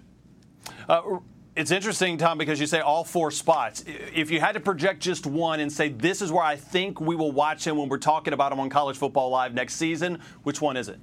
Uh, 0.87 1.01
it's 1.55 1.71
interesting, 1.71 2.17
Tom, 2.17 2.37
because 2.37 2.59
you 2.59 2.67
say 2.67 2.79
all 2.79 3.03
four 3.03 3.31
spots. 3.31 3.83
If 3.87 4.29
you 4.29 4.39
had 4.39 4.53
to 4.53 4.59
project 4.59 5.01
just 5.01 5.25
one 5.25 5.59
and 5.59 5.71
say, 5.71 5.89
this 5.89 6.21
is 6.21 6.31
where 6.31 6.43
I 6.43 6.55
think 6.55 6.99
we 6.99 7.15
will 7.15 7.31
watch 7.31 7.65
him 7.65 7.77
when 7.77 7.89
we're 7.89 7.97
talking 7.97 8.33
about 8.33 8.51
him 8.51 8.59
on 8.59 8.69
College 8.69 8.97
Football 8.97 9.29
Live 9.29 9.53
next 9.53 9.75
season, 9.75 10.19
which 10.43 10.61
one 10.61 10.77
is 10.77 10.89
it? 10.89 10.99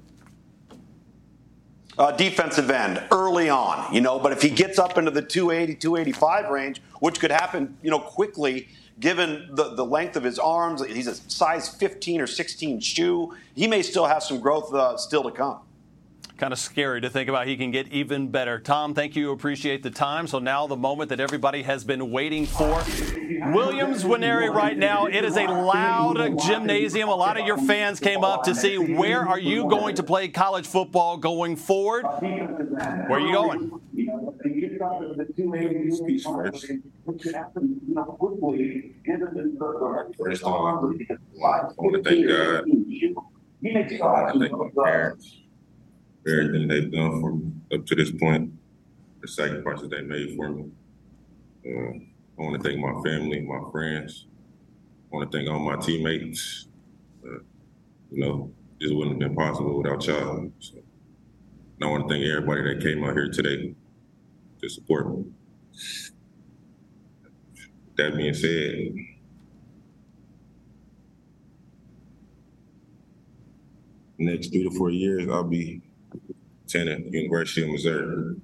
uh, 1.98 2.12
defensive 2.12 2.70
end 2.70 3.02
early 3.10 3.48
on, 3.48 3.92
you 3.94 4.00
know. 4.00 4.18
But 4.18 4.32
if 4.32 4.42
he 4.42 4.50
gets 4.50 4.78
up 4.78 4.98
into 4.98 5.10
the 5.10 5.22
280, 5.22 5.74
285 5.76 6.50
range, 6.50 6.82
which 7.00 7.20
could 7.20 7.30
happen, 7.30 7.76
you 7.82 7.90
know, 7.90 7.98
quickly, 7.98 8.68
given 9.00 9.48
the, 9.52 9.74
the 9.74 9.84
length 9.84 10.16
of 10.16 10.24
his 10.24 10.38
arms, 10.38 10.84
he's 10.86 11.06
a 11.06 11.14
size 11.14 11.68
15 11.68 12.20
or 12.20 12.26
16 12.26 12.80
shoe. 12.80 13.34
He 13.54 13.66
may 13.66 13.82
still 13.82 14.06
have 14.06 14.22
some 14.22 14.40
growth 14.40 14.72
uh, 14.72 14.96
still 14.96 15.22
to 15.24 15.30
come 15.30 15.60
kind 16.42 16.52
of 16.52 16.58
scary 16.58 17.00
to 17.00 17.08
think 17.08 17.28
about. 17.28 17.46
He 17.46 17.56
can 17.56 17.70
get 17.70 17.86
even 17.92 18.26
better. 18.26 18.58
Tom, 18.58 18.94
thank 18.94 19.14
you. 19.14 19.30
Appreciate 19.30 19.84
the 19.84 19.92
time. 19.92 20.26
So 20.26 20.40
now 20.40 20.66
the 20.66 20.74
moment 20.74 21.10
that 21.10 21.20
everybody 21.20 21.62
has 21.62 21.84
been 21.84 22.10
waiting 22.10 22.46
for. 22.46 22.82
Williams 23.52 24.02
Nwaneri 24.02 24.52
right 24.52 24.76
now. 24.76 25.06
It 25.06 25.24
is 25.24 25.36
a 25.36 25.46
loud 25.46 26.40
gymnasium. 26.44 27.08
A 27.08 27.14
lot 27.14 27.38
of 27.38 27.46
your 27.46 27.58
fans 27.58 28.00
came 28.00 28.24
up 28.24 28.42
to 28.42 28.56
see 28.56 28.76
where 28.76 29.20
are 29.20 29.38
you 29.38 29.68
going 29.70 29.94
to 29.94 30.02
play 30.02 30.26
college 30.26 30.66
football 30.66 31.16
going 31.16 31.54
forward. 31.54 32.02
Where 32.02 33.12
are 33.12 33.20
you 33.20 33.32
going? 33.32 33.80
First 40.18 40.42
of 40.42 40.48
all, 40.48 40.66
I 40.66 40.72
want 40.74 40.98
to 40.98 42.02
thank 42.02 42.26
God. 42.26 42.64
I 42.64 42.64
want 44.02 44.32
to 44.32 44.40
thank 44.40 44.52
my 44.52 44.68
parents 44.84 45.41
everything 46.26 46.68
they've 46.68 46.90
done 46.90 47.20
for 47.20 47.34
me 47.34 47.52
up 47.74 47.86
to 47.86 47.94
this 47.94 48.10
point, 48.12 48.52
the 49.20 49.28
sacrifices 49.28 49.88
they 49.88 50.02
made 50.02 50.36
for 50.36 50.50
me. 50.50 50.70
Uh, 51.66 51.98
I 52.38 52.42
want 52.42 52.62
to 52.62 52.68
thank 52.68 52.80
my 52.80 52.92
family, 53.04 53.40
my 53.40 53.70
friends. 53.70 54.26
I 55.12 55.16
want 55.16 55.30
to 55.30 55.36
thank 55.36 55.48
all 55.50 55.58
my 55.58 55.76
teammates. 55.76 56.66
Uh, 57.24 57.38
you 58.10 58.20
know, 58.20 58.52
this 58.80 58.90
wouldn't 58.90 59.20
have 59.22 59.28
been 59.30 59.36
possible 59.36 59.78
without 59.78 60.06
y'all. 60.06 60.50
So, 60.60 60.78
I 61.80 61.86
want 61.86 62.08
to 62.08 62.14
thank 62.14 62.24
everybody 62.24 62.62
that 62.62 62.82
came 62.82 63.02
out 63.04 63.14
here 63.14 63.28
today 63.28 63.74
to 64.60 64.68
support 64.68 65.08
me. 65.08 65.24
That 67.96 68.16
being 68.16 68.34
said, 68.34 68.94
next 74.18 74.48
three 74.48 74.62
to 74.64 74.70
four 74.70 74.90
years, 74.90 75.28
I'll 75.28 75.44
be 75.44 75.82
Lieutenant, 76.74 77.12
University 77.12 77.62
of 77.62 77.70
Missouri. 77.70 78.36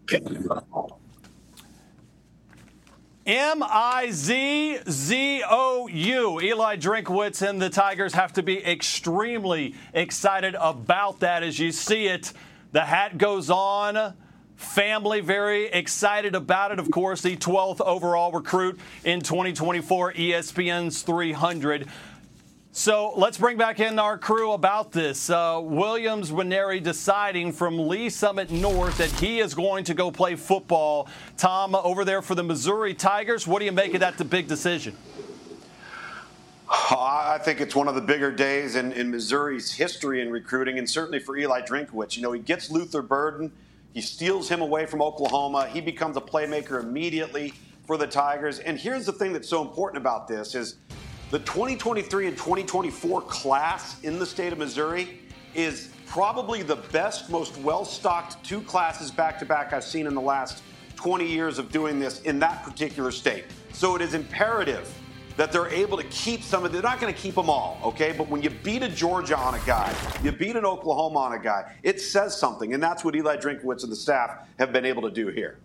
M 3.26 3.62
I 3.62 4.10
Z 4.10 4.78
Z 4.88 5.42
O 5.48 5.86
U. 5.86 6.40
Eli 6.40 6.76
Drinkwitz 6.76 7.46
and 7.46 7.60
the 7.60 7.68
Tigers 7.68 8.14
have 8.14 8.32
to 8.34 8.42
be 8.42 8.64
extremely 8.64 9.74
excited 9.92 10.56
about 10.58 11.20
that 11.20 11.42
as 11.42 11.58
you 11.58 11.72
see 11.72 12.06
it. 12.06 12.32
The 12.72 12.82
hat 12.82 13.18
goes 13.18 13.50
on. 13.50 14.14
Family 14.56 15.20
very 15.20 15.66
excited 15.66 16.34
about 16.34 16.72
it. 16.72 16.78
Of 16.78 16.90
course, 16.90 17.22
the 17.22 17.36
12th 17.36 17.80
overall 17.80 18.32
recruit 18.32 18.80
in 19.04 19.20
2024 19.20 20.14
ESPN's 20.14 21.02
300. 21.02 21.86
So 22.72 23.14
let's 23.16 23.38
bring 23.38 23.56
back 23.56 23.80
in 23.80 23.98
our 23.98 24.18
crew 24.18 24.52
about 24.52 24.92
this. 24.92 25.30
Uh, 25.30 25.58
Williams 25.62 26.30
Nwaneri 26.30 26.82
deciding 26.82 27.52
from 27.52 27.88
Lee 27.88 28.10
Summit 28.10 28.50
North 28.50 28.98
that 28.98 29.10
he 29.12 29.40
is 29.40 29.54
going 29.54 29.84
to 29.84 29.94
go 29.94 30.10
play 30.10 30.36
football. 30.36 31.08
Tom, 31.38 31.74
over 31.74 32.04
there 32.04 32.20
for 32.20 32.34
the 32.34 32.42
Missouri 32.42 32.92
Tigers, 32.94 33.46
what 33.46 33.60
do 33.60 33.64
you 33.64 33.72
make 33.72 33.94
of 33.94 34.00
that 34.00 34.18
the 34.18 34.24
big 34.24 34.48
decision? 34.48 34.94
I 36.70 37.38
think 37.42 37.60
it's 37.62 37.74
one 37.74 37.88
of 37.88 37.94
the 37.94 38.02
bigger 38.02 38.30
days 38.30 38.76
in, 38.76 38.92
in 38.92 39.10
Missouri's 39.10 39.72
history 39.72 40.20
in 40.20 40.30
recruiting, 40.30 40.78
and 40.78 40.88
certainly 40.88 41.20
for 41.20 41.38
Eli 41.38 41.62
Drinkwitz. 41.62 42.16
You 42.16 42.22
know, 42.22 42.32
he 42.32 42.40
gets 42.40 42.70
Luther 42.70 43.02
Burden, 43.02 43.50
he 43.94 44.02
steals 44.02 44.48
him 44.48 44.60
away 44.60 44.84
from 44.84 45.00
Oklahoma, 45.00 45.68
he 45.68 45.80
becomes 45.80 46.18
a 46.18 46.20
playmaker 46.20 46.82
immediately 46.82 47.54
for 47.86 47.96
the 47.96 48.06
Tigers. 48.06 48.58
And 48.58 48.78
here's 48.78 49.06
the 49.06 49.12
thing 49.12 49.32
that's 49.32 49.48
so 49.48 49.62
important 49.62 50.02
about 50.02 50.28
this 50.28 50.54
is– 50.54 50.76
the 51.30 51.38
2023 51.40 52.26
and 52.28 52.36
2024 52.38 53.20
class 53.22 54.02
in 54.02 54.18
the 54.18 54.24
state 54.24 54.50
of 54.50 54.58
Missouri 54.58 55.20
is 55.54 55.90
probably 56.06 56.62
the 56.62 56.76
best, 56.76 57.28
most 57.28 57.58
well 57.58 57.84
stocked 57.84 58.42
two 58.42 58.62
classes 58.62 59.10
back 59.10 59.38
to 59.40 59.44
back 59.44 59.74
I've 59.74 59.84
seen 59.84 60.06
in 60.06 60.14
the 60.14 60.22
last 60.22 60.62
20 60.96 61.26
years 61.26 61.58
of 61.58 61.70
doing 61.70 62.00
this 62.00 62.22
in 62.22 62.38
that 62.38 62.62
particular 62.62 63.10
state. 63.10 63.44
So 63.74 63.94
it 63.94 64.00
is 64.00 64.14
imperative 64.14 64.90
that 65.36 65.52
they're 65.52 65.68
able 65.68 65.98
to 65.98 66.04
keep 66.04 66.42
some 66.42 66.64
of. 66.64 66.72
They're 66.72 66.80
not 66.80 66.98
going 66.98 67.12
to 67.12 67.20
keep 67.20 67.34
them 67.34 67.50
all, 67.50 67.78
okay? 67.84 68.14
But 68.16 68.28
when 68.30 68.40
you 68.40 68.48
beat 68.48 68.82
a 68.82 68.88
Georgia 68.88 69.36
on 69.36 69.54
a 69.54 69.60
guy, 69.66 69.94
you 70.22 70.32
beat 70.32 70.56
an 70.56 70.64
Oklahoma 70.64 71.18
on 71.18 71.32
a 71.34 71.38
guy, 71.38 71.74
it 71.82 72.00
says 72.00 72.36
something, 72.36 72.72
and 72.72 72.82
that's 72.82 73.04
what 73.04 73.14
Eli 73.14 73.36
Drinkwitz 73.36 73.82
and 73.82 73.92
the 73.92 73.96
staff 73.96 74.48
have 74.58 74.72
been 74.72 74.86
able 74.86 75.02
to 75.02 75.10
do 75.10 75.28
here. 75.28 75.58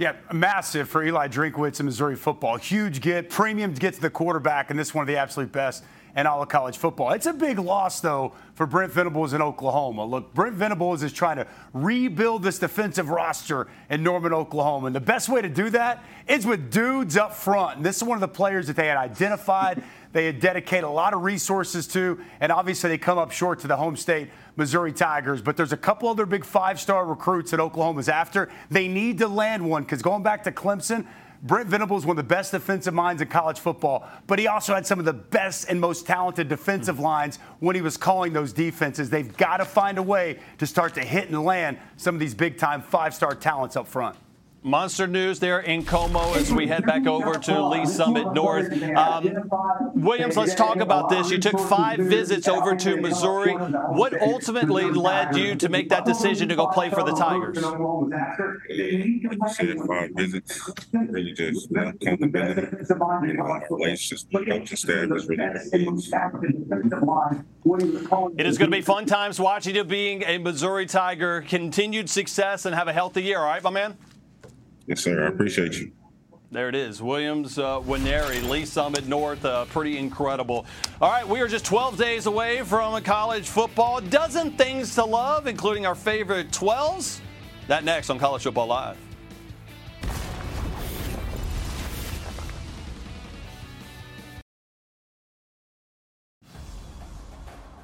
Yeah, 0.00 0.14
massive 0.32 0.88
for 0.88 1.04
Eli 1.04 1.28
Drinkwitz 1.28 1.78
in 1.78 1.84
Missouri 1.84 2.16
football. 2.16 2.56
Huge 2.56 3.02
get, 3.02 3.28
premium 3.28 3.74
to 3.74 3.78
get 3.78 3.92
to 3.92 4.00
the 4.00 4.08
quarterback, 4.08 4.70
and 4.70 4.78
this 4.78 4.88
is 4.88 4.94
one 4.94 5.02
of 5.02 5.06
the 5.08 5.18
absolute 5.18 5.52
best 5.52 5.84
in 6.16 6.26
all 6.26 6.42
of 6.42 6.48
college 6.48 6.76
football. 6.76 7.10
It's 7.12 7.26
a 7.26 7.32
big 7.32 7.58
loss, 7.58 8.00
though, 8.00 8.32
for 8.54 8.66
Brent 8.66 8.92
Venables 8.92 9.32
in 9.32 9.42
Oklahoma. 9.42 10.04
Look, 10.04 10.34
Brent 10.34 10.54
Venables 10.54 11.02
is 11.02 11.12
trying 11.12 11.36
to 11.36 11.46
rebuild 11.72 12.42
this 12.42 12.58
defensive 12.58 13.08
roster 13.08 13.68
in 13.88 14.02
Norman, 14.02 14.32
Oklahoma. 14.32 14.88
And 14.88 14.96
the 14.96 15.00
best 15.00 15.28
way 15.28 15.40
to 15.42 15.48
do 15.48 15.70
that 15.70 16.04
is 16.28 16.46
with 16.46 16.70
dudes 16.70 17.16
up 17.16 17.34
front. 17.34 17.78
And 17.78 17.86
this 17.86 17.96
is 17.96 18.02
one 18.02 18.16
of 18.16 18.20
the 18.20 18.28
players 18.28 18.66
that 18.66 18.76
they 18.76 18.86
had 18.86 18.96
identified, 18.96 19.82
they 20.12 20.26
had 20.26 20.40
dedicated 20.40 20.84
a 20.84 20.90
lot 20.90 21.14
of 21.14 21.22
resources 21.22 21.86
to, 21.88 22.20
and 22.40 22.50
obviously 22.50 22.90
they 22.90 22.98
come 22.98 23.18
up 23.18 23.30
short 23.30 23.60
to 23.60 23.68
the 23.68 23.76
home 23.76 23.96
state 23.96 24.28
Missouri 24.56 24.92
Tigers, 24.92 25.40
but 25.40 25.56
there's 25.56 25.72
a 25.72 25.76
couple 25.76 26.08
other 26.08 26.26
big 26.26 26.44
five 26.44 26.80
star 26.80 27.06
recruits 27.06 27.50
that 27.52 27.60
Oklahoma's 27.60 28.08
after. 28.08 28.50
They 28.70 28.88
need 28.88 29.18
to 29.18 29.28
land 29.28 29.68
one 29.68 29.84
because 29.84 30.02
going 30.02 30.22
back 30.22 30.42
to 30.44 30.52
Clemson, 30.52 31.06
Brent 31.42 31.68
Venables 31.68 32.04
one 32.04 32.18
of 32.18 32.28
the 32.28 32.34
best 32.34 32.52
defensive 32.52 32.92
minds 32.92 33.22
in 33.22 33.28
college 33.28 33.58
football, 33.58 34.06
but 34.26 34.38
he 34.38 34.46
also 34.46 34.74
had 34.74 34.86
some 34.86 34.98
of 34.98 35.06
the 35.06 35.12
best 35.12 35.68
and 35.70 35.80
most 35.80 36.06
talented 36.06 36.48
defensive 36.48 36.96
hmm. 36.96 37.02
lines 37.02 37.38
when 37.60 37.74
he 37.74 37.82
was 37.82 37.96
calling 37.96 38.32
those 38.32 38.52
defenses. 38.52 39.08
They've 39.08 39.34
got 39.36 39.58
to 39.58 39.64
find 39.64 39.98
a 39.98 40.02
way 40.02 40.38
to 40.58 40.66
start 40.66 40.94
to 40.94 41.00
hit 41.00 41.28
and 41.28 41.42
land 41.42 41.78
some 41.96 42.14
of 42.14 42.20
these 42.20 42.34
big 42.34 42.58
time 42.58 42.82
five 42.82 43.14
star 43.14 43.34
talents 43.34 43.76
up 43.76 43.86
front. 43.86 44.16
Monster 44.62 45.06
news 45.06 45.38
there 45.38 45.60
in 45.60 45.86
Como 45.86 46.34
as 46.34 46.52
we 46.52 46.66
head 46.66 46.84
back 46.84 47.06
over 47.06 47.34
to 47.34 47.66
Lee 47.66 47.86
Summit 47.86 48.34
North. 48.34 48.70
Um, 48.94 49.50
Williams, 49.94 50.36
let's 50.36 50.54
talk 50.54 50.76
about 50.76 51.08
this. 51.08 51.30
You 51.30 51.38
took 51.38 51.58
five 51.58 51.98
visits 51.98 52.46
over 52.46 52.76
to 52.76 53.00
Missouri. 53.00 53.54
What 53.54 54.20
ultimately 54.20 54.84
led 54.84 55.34
you 55.34 55.54
to 55.54 55.68
make 55.70 55.88
that 55.88 56.04
decision 56.04 56.50
to 56.50 56.56
go 56.56 56.66
play 56.66 56.90
for 56.90 57.02
the 57.02 57.12
Tigers? 57.12 57.58
said 59.54 59.78
five 59.88 60.10
visits, 60.14 60.70
really 60.92 61.32
just 61.32 61.74
uh, 61.74 61.88
accountability. 61.88 62.76
You 63.26 63.32
know, 63.34 63.44
our 63.44 63.66
relationships 63.70 64.26
with 64.30 64.46
coaching 64.46 64.76
staff 64.76 65.10
is 65.10 65.26
really 65.26 65.44
It 68.36 68.46
is 68.46 68.58
going 68.58 68.70
to 68.70 68.76
be 68.76 68.82
fun 68.82 69.06
times 69.06 69.40
watching 69.40 69.74
you 69.74 69.84
being 69.84 70.22
a 70.24 70.36
Missouri 70.36 70.84
Tiger. 70.84 71.40
Continued 71.48 72.10
success 72.10 72.66
and 72.66 72.74
have 72.74 72.88
a 72.88 72.92
healthy 72.92 73.22
year, 73.22 73.38
all 73.38 73.46
right, 73.46 73.62
my 73.62 73.70
man? 73.70 73.96
Yes, 74.86 75.00
sir. 75.00 75.24
I 75.24 75.28
appreciate 75.28 75.78
you. 75.78 75.92
There 76.52 76.68
it 76.68 76.74
is. 76.74 77.00
Williams 77.00 77.58
uh, 77.58 77.78
Nwaneri, 77.80 78.48
Lee 78.48 78.64
Summit 78.64 79.06
North. 79.06 79.44
Uh, 79.44 79.66
pretty 79.66 79.98
incredible. 79.98 80.66
All 81.00 81.08
right, 81.08 81.26
we 81.26 81.40
are 81.40 81.46
just 81.46 81.64
12 81.64 81.96
days 81.96 82.26
away 82.26 82.62
from 82.62 83.00
college 83.04 83.48
football. 83.48 83.98
A 83.98 84.02
dozen 84.02 84.52
things 84.52 84.92
to 84.96 85.04
love, 85.04 85.46
including 85.46 85.86
our 85.86 85.94
favorite 85.94 86.50
12s. 86.50 87.20
That 87.68 87.84
next 87.84 88.10
on 88.10 88.18
College 88.18 88.42
Football 88.42 88.66
Live. 88.66 88.96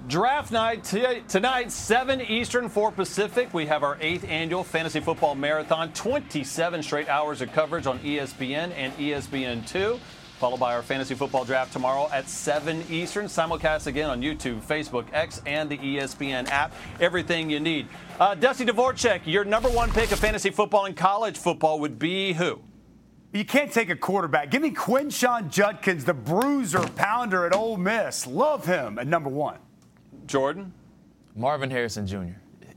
Draft 0.09 0.53
night 0.53 0.85
t- 0.85 1.23
tonight, 1.27 1.73
7 1.73 2.21
Eastern, 2.21 2.69
4 2.69 2.93
Pacific. 2.93 3.53
We 3.53 3.67
have 3.67 3.83
our 3.83 3.99
eighth 4.01 4.25
annual 4.29 4.63
Fantasy 4.63 5.01
Football 5.01 5.35
Marathon, 5.35 5.93
27 5.95 6.85
straight 6.85 7.09
hours 7.09 7.43
of 7.43 7.51
coverage 7.51 7.89
on 7.89 7.99
ESPN 7.99 8.71
and 8.77 8.93
ESPN2, 8.99 9.99
followed 10.39 10.61
by 10.61 10.77
our 10.77 10.83
Fantasy 10.83 11.17
Football 11.17 11.45
Draft 11.45 11.73
tomorrow 11.73 12.09
at 12.13 12.29
7 12.29 12.85
Eastern. 12.89 13.27
Simulcast 13.27 13.89
again 13.89 14.09
on 14.09 14.23
YouTube, 14.23 14.65
Facebook, 14.65 15.07
X, 15.13 15.43
and 15.45 15.69
the 15.69 15.79
ESPN 15.79 16.49
app. 16.51 16.73
Everything 17.01 17.51
you 17.51 17.59
need. 17.59 17.89
Uh, 18.21 18.37
Dusty 18.37 18.65
Dvoracek, 18.65 19.23
your 19.25 19.45
number 19.45 19.69
one 19.69 19.91
pick 19.91 20.13
of 20.13 20.21
fantasy 20.21 20.51
football 20.51 20.85
and 20.85 20.97
college 20.97 21.37
football 21.37 21.81
would 21.81 21.99
be 21.99 22.33
who? 22.33 22.61
You 23.33 23.45
can't 23.45 23.73
take 23.73 23.91
a 23.91 23.97
quarterback. 23.97 24.53
Give 24.53 24.63
me 24.63 24.71
Quinshon 24.71 25.51
Judkins, 25.51 26.05
the 26.05 26.15
bruiser 26.15 26.87
pounder 26.95 27.45
at 27.45 27.53
Ole 27.53 27.77
Miss. 27.77 28.25
Love 28.25 28.67
him 28.67 29.01
at 29.01 29.09
number 29.09 29.29
one. 29.29 29.59
Jordan? 30.27 30.73
Marvin 31.35 31.71
Harrison 31.71 32.07
Jr. 32.07 32.17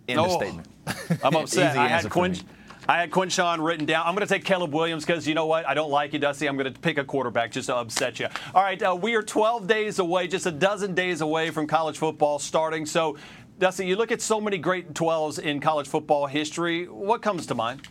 In 0.07 0.19
of 0.19 0.27
Oh. 0.27 0.38
statement. 0.39 0.67
I'm 1.23 1.35
upset. 1.35 1.77
I 1.77 1.88
had 1.88 2.03
for 2.03 2.09
Quin. 2.09 2.35
I 2.88 3.01
had 3.01 3.12
Quinshon 3.12 3.63
written 3.63 3.85
down. 3.85 4.07
I'm 4.07 4.15
going 4.15 4.27
to 4.27 4.33
take 4.33 4.43
Caleb 4.43 4.73
Williams 4.73 5.05
because 5.05 5.27
you 5.27 5.35
know 5.35 5.45
what? 5.45 5.67
I 5.69 5.75
don't 5.75 5.91
like 5.91 6.12
you, 6.12 6.17
Dusty. 6.17 6.47
I'm 6.47 6.57
going 6.57 6.73
to 6.73 6.79
pick 6.79 6.97
a 6.97 7.03
quarterback 7.03 7.51
just 7.51 7.67
to 7.67 7.75
upset 7.75 8.19
you. 8.19 8.27
All 8.55 8.63
right, 8.63 8.81
uh, 8.81 8.95
we 8.99 9.13
are 9.13 9.21
12 9.21 9.67
days 9.67 9.99
away, 9.99 10.27
just 10.27 10.47
a 10.47 10.51
dozen 10.51 10.95
days 10.95 11.21
away 11.21 11.51
from 11.51 11.67
college 11.67 11.99
football 11.99 12.39
starting. 12.39 12.88
So, 12.88 13.15
Dusty, 13.59 13.85
you 13.85 13.95
look 13.95 14.12
at 14.12 14.21
so 14.23 14.41
many 14.41 14.57
great 14.57 14.93
12s 14.93 15.38
in 15.38 15.59
college 15.59 15.88
football 15.88 16.25
history. 16.25 16.85
What 16.88 17.21
comes 17.21 17.45
to 17.47 17.53
mind? 17.55 17.88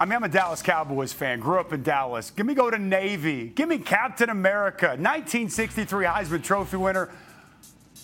I 0.00 0.06
mean, 0.06 0.14
I'm 0.14 0.24
a 0.24 0.28
Dallas 0.28 0.60
Cowboys 0.62 1.12
fan. 1.12 1.38
Grew 1.38 1.60
up 1.60 1.72
in 1.72 1.84
Dallas. 1.84 2.30
Give 2.32 2.46
me 2.46 2.54
go 2.54 2.68
to 2.68 2.78
Navy. 2.78 3.52
Give 3.54 3.68
me 3.68 3.78
Captain 3.78 4.30
America, 4.30 4.86
1963 4.98 6.06
Heisman 6.06 6.42
Trophy 6.42 6.78
winner. 6.78 7.10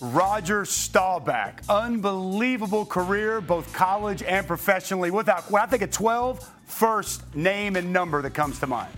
Roger 0.00 0.64
Staubach, 0.64 1.62
unbelievable 1.68 2.85
career, 2.85 3.40
both 3.40 3.72
college 3.72 4.22
and 4.22 4.46
professionally. 4.46 5.11
Without, 5.11 5.50
when 5.50 5.62
I 5.62 5.66
think 5.66 5.82
a 5.82 5.87
12, 5.87 6.50
first 6.66 7.35
name 7.35 7.76
and 7.76 7.92
number 7.92 8.20
that 8.22 8.35
comes 8.35 8.59
to 8.61 8.66
mind. 8.66 8.92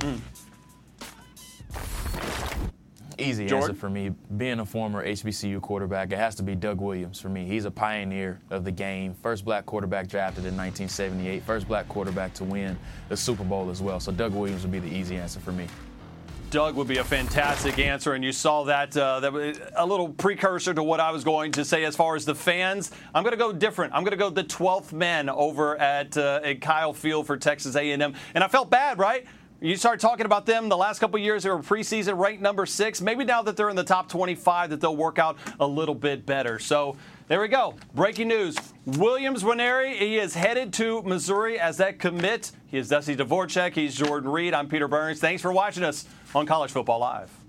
Hmm. 0.00 0.16
Easy 3.20 3.46
Jordan? 3.46 3.70
answer 3.70 3.78
for 3.78 3.90
me. 3.90 4.10
Being 4.36 4.60
a 4.60 4.66
former 4.66 5.06
HBCU 5.06 5.60
quarterback, 5.60 6.10
it 6.10 6.16
has 6.16 6.34
to 6.36 6.42
be 6.42 6.54
Doug 6.54 6.80
Williams 6.80 7.20
for 7.20 7.28
me. 7.28 7.44
He's 7.44 7.66
a 7.66 7.70
pioneer 7.70 8.40
of 8.48 8.64
the 8.64 8.72
game. 8.72 9.14
First 9.14 9.44
black 9.44 9.66
quarterback 9.66 10.08
drafted 10.08 10.46
in 10.46 10.56
1978. 10.56 11.42
First 11.42 11.68
black 11.68 11.86
quarterback 11.88 12.32
to 12.34 12.44
win 12.44 12.78
the 13.08 13.16
Super 13.16 13.44
Bowl 13.44 13.68
as 13.70 13.82
well. 13.82 14.00
So 14.00 14.10
Doug 14.10 14.32
Williams 14.32 14.62
would 14.62 14.72
be 14.72 14.78
the 14.78 14.88
easy 14.88 15.16
answer 15.16 15.38
for 15.38 15.52
me. 15.52 15.66
Doug 16.50 16.74
would 16.74 16.88
be 16.88 16.98
a 16.98 17.04
fantastic 17.04 17.78
answer, 17.78 18.14
and 18.14 18.24
you 18.24 18.32
saw 18.32 18.64
that. 18.64 18.96
Uh, 18.96 19.20
that 19.20 19.72
a 19.76 19.86
little 19.86 20.08
precursor 20.08 20.74
to 20.74 20.82
what 20.82 20.98
I 20.98 21.12
was 21.12 21.22
going 21.22 21.52
to 21.52 21.64
say 21.64 21.84
as 21.84 21.94
far 21.94 22.16
as 22.16 22.24
the 22.24 22.34
fans. 22.34 22.90
I'm 23.14 23.22
going 23.22 23.32
to 23.32 23.38
go 23.38 23.52
different. 23.52 23.94
I'm 23.94 24.02
going 24.02 24.10
to 24.10 24.16
go 24.16 24.30
the 24.30 24.42
12th 24.42 24.92
men 24.92 25.30
over 25.30 25.80
at, 25.80 26.16
uh, 26.16 26.40
at 26.42 26.60
Kyle 26.60 26.92
Field 26.92 27.28
for 27.28 27.36
Texas 27.36 27.76
A&M, 27.76 28.02
and 28.34 28.44
I 28.44 28.48
felt 28.48 28.68
bad, 28.68 28.98
right? 28.98 29.26
You 29.60 29.76
start 29.76 30.00
talking 30.00 30.26
about 30.26 30.44
them 30.44 30.68
the 30.68 30.76
last 30.76 30.98
couple 30.98 31.20
years. 31.20 31.44
They 31.44 31.50
were 31.50 31.58
preseason 31.58 32.18
ranked 32.18 32.42
number 32.42 32.66
six. 32.66 33.00
Maybe 33.00 33.24
now 33.24 33.42
that 33.42 33.56
they're 33.56 33.70
in 33.70 33.76
the 33.76 33.84
top 33.84 34.08
25, 34.08 34.70
that 34.70 34.80
they'll 34.80 34.96
work 34.96 35.20
out 35.20 35.36
a 35.60 35.66
little 35.66 35.94
bit 35.94 36.26
better. 36.26 36.58
So 36.58 36.96
there 37.28 37.40
we 37.40 37.48
go. 37.48 37.76
Breaking 37.94 38.26
news: 38.26 38.56
Williams 38.86 39.44
Nwaneri. 39.44 39.96
He 39.98 40.18
is 40.18 40.34
headed 40.34 40.72
to 40.74 41.02
Missouri 41.02 41.60
as 41.60 41.76
that 41.76 41.98
commit. 41.98 42.52
He 42.68 42.78
is 42.78 42.88
Dusty 42.88 43.14
Dvoracek. 43.14 43.74
He's 43.74 43.94
Jordan 43.94 44.30
Reid. 44.30 44.54
I'm 44.54 44.66
Peter 44.66 44.88
Burns. 44.88 45.20
Thanks 45.20 45.42
for 45.42 45.52
watching 45.52 45.84
us 45.84 46.06
on 46.34 46.46
College 46.46 46.70
Football 46.70 47.00
Live. 47.00 47.40